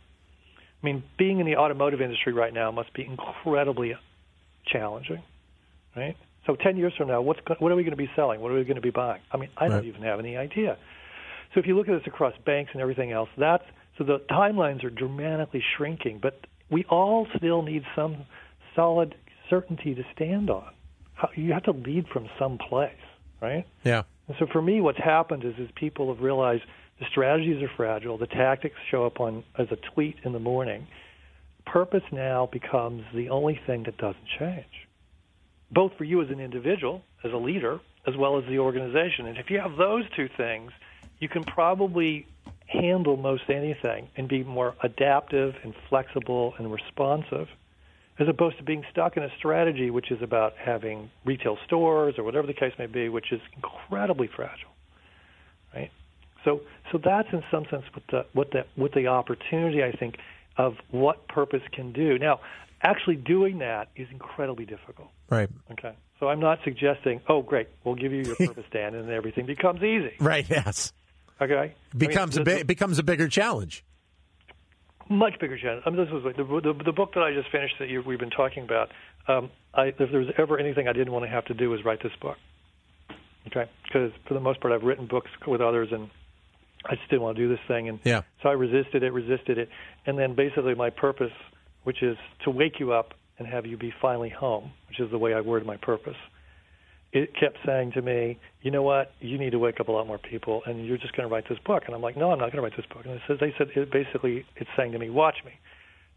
I 0.85 0.87
mean, 0.87 1.03
being 1.19 1.39
in 1.41 1.47
the 1.47 1.57
automotive 1.57 2.01
industry 2.01 2.33
right 2.33 2.53
now 2.53 2.71
must 2.71 2.93
be 2.95 3.05
incredibly 3.05 3.95
challenging, 4.67 5.23
right? 5.97 6.17
So 6.47 6.57
10 6.57 6.77
years 6.77 6.93
from 6.97 7.09
now, 7.09 7.23
what's 7.23 7.41
what 7.59 7.73
are 7.73 7.77
we 7.77 7.85
going 7.85 7.93
to 7.93 7.97
be 7.97 8.11
selling? 8.17 8.41
What 8.41 8.53
are 8.53 8.55
we 8.55 8.65
going 8.65 8.77
to 8.77 8.83
be 8.83 8.91
buying? 8.91 9.23
I 9.31 9.37
mean, 9.39 9.51
I 9.57 9.69
don't 9.69 9.79
right. 9.79 9.85
even 9.85 10.03
have 10.03 10.19
any 10.19 10.37
idea. 10.37 10.77
So 11.55 11.61
if 11.61 11.67
you 11.67 11.77
look 11.77 11.89
at 11.89 11.93
this 11.93 12.07
across 12.07 12.35
banks 12.45 12.73
and 12.75 12.83
everything 12.83 13.13
else, 13.13 13.29
that's 13.39 13.65
so 13.97 14.05
the 14.05 14.19
timelines 14.31 14.85
are 14.85 14.91
dramatically 14.91 15.63
shrinking, 15.77 16.19
but 16.21 16.41
we 16.71 16.85
all 16.85 17.27
still 17.37 17.63
need 17.63 17.85
some 17.95 18.27
solid 18.75 19.15
certainty 19.55 19.95
to 19.95 20.05
stand 20.15 20.51
on. 20.51 20.71
How, 21.15 21.29
you 21.37 21.53
have 21.53 21.63
to 21.65 21.73
lead 21.73 22.09
from 22.09 22.29
some 22.39 22.59
place, 22.59 22.93
right? 23.41 23.65
Yeah. 23.85 24.03
And 24.27 24.37
so 24.39 24.47
for 24.51 24.61
me, 24.61 24.81
what's 24.81 24.99
happened 24.99 25.45
is, 25.45 25.55
is 25.59 25.69
people 25.77 26.13
have 26.13 26.23
realized 26.23 26.65
the 26.99 27.07
strategies 27.11 27.63
are 27.63 27.71
fragile. 27.77 28.19
The 28.19 28.27
tactics 28.27 28.77
show 28.91 29.07
up 29.07 29.21
on 29.21 29.45
as 29.57 29.69
a 29.71 29.77
tweet 29.77 30.17
in 30.25 30.33
the 30.33 30.41
morning. 30.41 30.87
Purpose 31.67 32.03
now 32.11 32.47
becomes 32.51 33.05
the 33.15 33.29
only 33.31 33.61
thing 33.67 33.85
that 33.85 33.97
doesn't 33.97 34.27
change, 34.39 34.89
both 35.71 35.93
for 35.97 36.05
you 36.05 36.21
as 36.21 36.31
an 36.31 36.41
individual, 36.41 37.03
as 37.23 37.33
a 37.33 37.37
leader, 37.37 37.81
as 38.07 38.17
well 38.17 38.39
as 38.39 38.45
the 38.49 38.59
organization. 38.59 39.27
And 39.27 39.39
if 39.39 39.51
you 39.51 39.61
have 39.61 39.77
those 39.77 40.05
two 40.17 40.29
things, 40.37 40.73
you 41.21 41.29
can 41.29 41.45
probably 41.45 42.27
handle 42.67 43.17
most 43.17 43.45
anything 43.49 44.09
and 44.17 44.29
be 44.29 44.43
more 44.43 44.75
adaptive 44.83 45.55
and 45.63 45.75
flexible 45.89 46.55
and 46.59 46.73
responsive 46.73 47.49
as 48.19 48.29
opposed 48.29 48.59
to 48.59 48.65
being 48.65 48.85
stuck 48.91 49.17
in 49.17 49.23
a 49.23 49.31
strategy 49.39 49.91
which 49.91 50.11
is 50.11 50.23
about 50.23 50.55
having 50.57 51.11
retail 51.25 51.59
stores 51.67 52.15
or 52.19 52.23
whatever 52.25 52.47
the 52.47 52.55
case 52.55 52.73
may 52.79 52.87
be, 52.87 53.09
which 53.09 53.33
is 53.33 53.41
incredibly 53.57 54.29
fragile, 54.29 54.71
right? 55.75 55.91
So, 56.45 56.61
so 56.93 56.99
that's 57.03 57.29
in 57.33 57.43
some 57.51 57.65
sense 57.71 57.85
what 57.93 58.05
the 58.11 58.27
what 58.33 58.51
the 58.53 58.65
what 58.77 58.93
the 58.93 59.07
opportunity 59.09 59.83
I 59.83 59.93
think 59.93 60.17
of 60.57 60.75
what 60.91 61.27
purpose 61.27 61.63
can 61.73 61.93
do. 61.93 62.19
Now, 62.19 62.41
actually 62.83 63.17
doing 63.17 63.59
that 63.59 63.89
is 63.97 64.07
incredibly 64.13 64.67
difficult. 64.67 65.09
Right. 65.29 65.49
Okay. 65.73 65.95
So 66.21 66.29
I'm 66.29 66.41
not 66.41 66.61
suggesting, 66.63 67.21
oh, 67.29 67.43
great, 67.43 67.69
we'll 67.83 67.97
give 67.97 68.13
you 68.13 68.23
your 68.23 68.37
purpose, 68.49 68.65
Dan, 68.71 68.95
and 68.95 69.11
everything 69.11 69.47
becomes 69.47 69.83
easy. 69.83 70.13
Right. 70.21 70.49
Yes. 70.49 70.93
Okay. 71.41 71.75
Becomes 71.97 72.39
I 72.39 72.45
mean, 72.45 72.61
a 72.61 72.65
becomes 72.65 72.99
a 73.01 73.03
bigger 73.03 73.27
challenge 73.27 73.85
much 75.09 75.39
bigger 75.41 75.59
challenge. 75.59 75.83
I 75.87 75.91
mean, 75.91 76.05
this 76.05 76.13
was 76.13 76.23
the, 76.37 76.45
the, 76.45 76.85
the 76.85 76.93
book 76.93 77.15
that 77.15 77.23
I 77.23 77.33
just 77.35 77.51
finished 77.51 77.75
that 77.79 77.89
you, 77.89 78.03
we've 78.07 78.19
been 78.19 78.31
talking 78.31 78.65
about. 78.65 78.91
Um, 79.29 79.51
I, 79.73 79.87
if 79.87 79.97
there 79.99 80.21
was 80.21 80.29
ever 80.39 80.59
anything 80.59 80.89
I 80.89 80.93
didn't 80.93 81.13
want 81.13 81.25
to 81.25 81.31
have 81.31 81.45
to 81.47 81.55
do 81.55 81.71
was 81.71 81.85
write 81.85 82.03
this 82.03 82.13
book. 82.21 82.37
Okay, 83.47 83.71
because 83.85 84.11
for 84.27 84.35
the 84.35 84.41
most 84.41 84.61
part 84.61 84.73
I've 84.73 84.85
written 84.85 85.07
books 85.07 85.31
with 85.47 85.61
others, 85.61 85.89
and 85.93 86.09
I 86.87 86.95
just 86.95 87.11
didn't 87.11 87.23
want 87.23 87.37
to 87.37 87.43
do 87.43 87.49
this 87.49 87.61
thing, 87.69 87.89
and 87.89 87.99
yeah. 88.03 88.23
so 88.43 88.49
I 88.49 88.53
resisted 88.53 89.03
it, 89.03 89.13
resisted 89.13 89.59
it, 89.59 89.69
and 90.07 90.19
then 90.19 90.35
basically 90.35 90.75
my 90.75 90.89
purpose, 90.89 91.33
which 91.83 92.03
is 92.03 92.17
to 92.45 92.51
wake 92.51 92.81
you 92.81 92.93
up 92.93 93.13
and 93.39 93.47
have 93.47 93.67
you 93.67 93.77
be 93.77 93.93
finally 94.01 94.31
home, 94.31 94.73
which 94.89 94.99
is 94.99 95.11
the 95.11 95.19
way 95.19 95.35
I 95.35 95.43
word 95.43 95.67
my 95.67 95.77
purpose 95.77 96.17
it 97.15 97.31
kept 97.39 97.59
saying 97.65 97.93
to 97.93 98.03
me, 98.03 98.39
you 98.63 98.73
know 98.73 98.83
what, 98.83 99.13
you 99.21 99.39
need 99.39 99.51
to 99.51 99.59
wake 99.61 99.79
up 99.79 99.87
a 99.87 99.93
lot 99.93 100.05
more 100.05 100.19
people, 100.19 100.63
and 100.67 100.85
you're 100.85 100.99
just 100.99 101.17
going 101.17 101.27
to 101.27 101.33
write 101.33 101.45
this 101.49 101.59
book. 101.65 101.85
And 101.87 101.95
I'm 101.95 102.03
like, 102.03 102.17
no, 102.17 102.33
I'm 102.33 102.39
not 102.41 102.51
going 102.51 102.57
to 102.57 102.63
write 102.63 102.77
this 102.77 102.87
book. 102.93 103.05
And 103.05 103.15
it 103.15 103.23
says, 103.29 103.39
they 103.41 103.55
said, 103.57 103.69
it 103.77 103.93
basically, 103.93 104.45
it's 104.57 104.69
saying 104.77 104.93
to 104.93 104.99
me, 104.99 105.11
watch 105.11 105.37
me. 105.47 105.53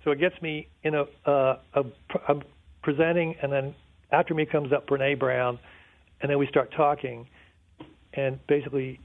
So 0.03 0.09
it 0.09 0.19
gets 0.19 0.41
me 0.41 0.67
in 0.81 0.95
a, 0.95 1.03
uh, 1.25 1.57
a, 1.75 1.83
a 2.29 2.41
presenting, 2.81 3.35
and 3.43 3.53
then 3.53 3.75
after 4.11 4.33
me 4.33 4.47
comes 4.47 4.73
up 4.73 4.87
Brene 4.87 5.19
Brown, 5.19 5.59
and 6.19 6.31
then 6.31 6.39
we 6.39 6.47
start 6.47 6.73
talking, 6.75 7.27
and 8.13 8.39
basically, 8.47 8.99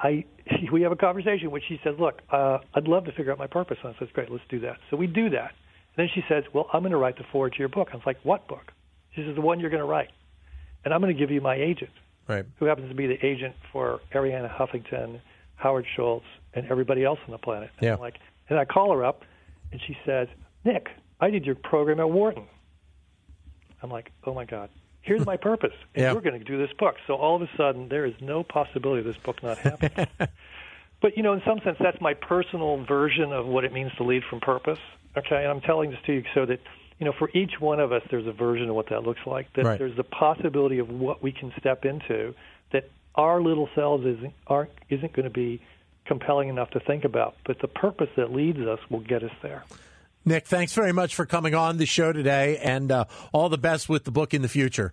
I 0.00 0.24
we 0.72 0.82
have 0.82 0.90
a 0.90 0.96
conversation 0.96 1.52
which 1.52 1.62
she 1.68 1.78
says, 1.84 1.94
look, 2.00 2.20
uh, 2.32 2.58
I'd 2.74 2.88
love 2.88 3.04
to 3.04 3.12
figure 3.12 3.30
out 3.30 3.38
my 3.38 3.46
purpose. 3.46 3.76
And 3.84 3.94
I 3.94 3.98
says, 4.00 4.08
great, 4.12 4.30
let's 4.30 4.42
do 4.48 4.58
that. 4.60 4.78
So 4.90 4.96
we 4.96 5.06
do 5.06 5.30
that. 5.30 5.52
And 5.96 5.98
then 5.98 6.08
she 6.12 6.22
says, 6.28 6.42
well, 6.52 6.66
I'm 6.72 6.80
going 6.80 6.92
to 6.92 6.98
write 6.98 7.16
the 7.16 7.24
foreword 7.30 7.52
to 7.52 7.58
your 7.60 7.68
book. 7.68 7.88
I 7.92 7.96
was 7.96 8.02
like, 8.04 8.18
what 8.24 8.48
book? 8.48 8.72
She 9.14 9.22
says, 9.22 9.36
the 9.36 9.40
one 9.40 9.60
you're 9.60 9.70
going 9.70 9.82
to 9.82 9.86
write 9.86 10.08
and 10.84 10.92
I'm 10.94 11.00
going 11.00 11.14
to 11.14 11.18
give 11.18 11.30
you 11.30 11.40
my 11.40 11.54
agent, 11.56 11.90
right. 12.28 12.44
who 12.58 12.66
happens 12.66 12.88
to 12.88 12.94
be 12.94 13.06
the 13.06 13.24
agent 13.24 13.54
for 13.72 14.00
Arianna 14.12 14.50
Huffington, 14.54 15.20
Howard 15.56 15.86
Schultz, 15.96 16.26
and 16.54 16.66
everybody 16.70 17.04
else 17.04 17.18
on 17.26 17.32
the 17.32 17.38
planet. 17.38 17.70
And 17.78 17.86
Yeah. 17.86 17.94
I'm 17.94 18.00
like, 18.00 18.16
and 18.48 18.58
I 18.58 18.64
call 18.64 18.92
her 18.92 19.04
up, 19.04 19.22
and 19.72 19.80
she 19.86 19.96
says, 20.04 20.28
Nick, 20.64 20.88
I 21.20 21.30
did 21.30 21.44
your 21.46 21.54
program 21.54 22.00
at 22.00 22.10
Wharton. 22.10 22.44
I'm 23.82 23.90
like, 23.90 24.10
oh 24.24 24.34
my 24.34 24.44
God, 24.44 24.70
here's 25.02 25.24
my 25.26 25.36
purpose, 25.50 25.74
and 25.94 26.02
Yeah. 26.02 26.12
you're 26.12 26.20
going 26.22 26.38
to 26.38 26.44
do 26.44 26.58
this 26.58 26.74
book. 26.78 26.96
So 27.06 27.14
all 27.14 27.36
of 27.36 27.42
a 27.42 27.48
sudden, 27.56 27.88
there 27.88 28.06
is 28.06 28.14
no 28.20 28.42
possibility 28.42 29.00
of 29.00 29.06
this 29.06 29.22
book 29.24 29.42
not 29.42 29.58
happening. 29.58 30.06
but 31.00 31.16
you 31.16 31.22
know, 31.22 31.32
in 31.32 31.42
some 31.46 31.60
sense, 31.64 31.76
that's 31.80 32.00
my 32.00 32.14
personal 32.14 32.84
version 32.84 33.32
of 33.32 33.46
what 33.46 33.64
it 33.64 33.72
means 33.72 33.92
to 33.98 34.04
lead 34.04 34.22
from 34.28 34.40
purpose. 34.40 34.78
Okay, 35.16 35.36
and 35.36 35.46
I'm 35.48 35.60
telling 35.60 35.90
this 35.90 36.00
to 36.06 36.12
you 36.14 36.24
so 36.34 36.44
that 36.46 36.58
you 36.98 37.06
know, 37.06 37.12
for 37.18 37.28
each 37.34 37.60
one 37.60 37.80
of 37.80 37.92
us, 37.92 38.02
there's 38.10 38.26
a 38.26 38.32
version 38.32 38.68
of 38.68 38.74
what 38.76 38.88
that 38.90 39.02
looks 39.02 39.20
like. 39.26 39.52
That 39.54 39.64
Right. 39.64 39.78
there's 39.78 39.96
the 39.96 40.04
possibility 40.04 40.78
of 40.78 40.88
what 40.90 41.22
we 41.22 41.32
can 41.32 41.52
step 41.58 41.84
into 41.84 42.34
that 42.72 42.88
our 43.14 43.40
little 43.40 43.68
selves 43.74 44.04
isn't 44.06 44.32
aren't, 44.46 44.70
isn't 44.90 45.12
going 45.12 45.24
to 45.24 45.30
be 45.30 45.60
compelling 46.06 46.48
enough 46.48 46.70
to 46.70 46.80
think 46.80 47.04
about, 47.04 47.34
but 47.46 47.58
the 47.60 47.68
purpose 47.68 48.10
that 48.16 48.32
leads 48.32 48.58
us 48.60 48.78
will 48.90 49.00
get 49.00 49.22
us 49.22 49.32
there. 49.42 49.64
Nick, 50.24 50.46
thanks 50.46 50.72
very 50.72 50.92
much 50.92 51.14
for 51.14 51.26
coming 51.26 51.54
on 51.54 51.76
the 51.78 51.86
show 51.86 52.12
today, 52.12 52.58
and 52.58 52.90
uh, 52.90 53.04
all 53.32 53.48
the 53.48 53.58
best 53.58 53.88
with 53.88 54.04
the 54.04 54.10
book 54.10 54.32
in 54.34 54.42
the 54.42 54.48
future. 54.48 54.92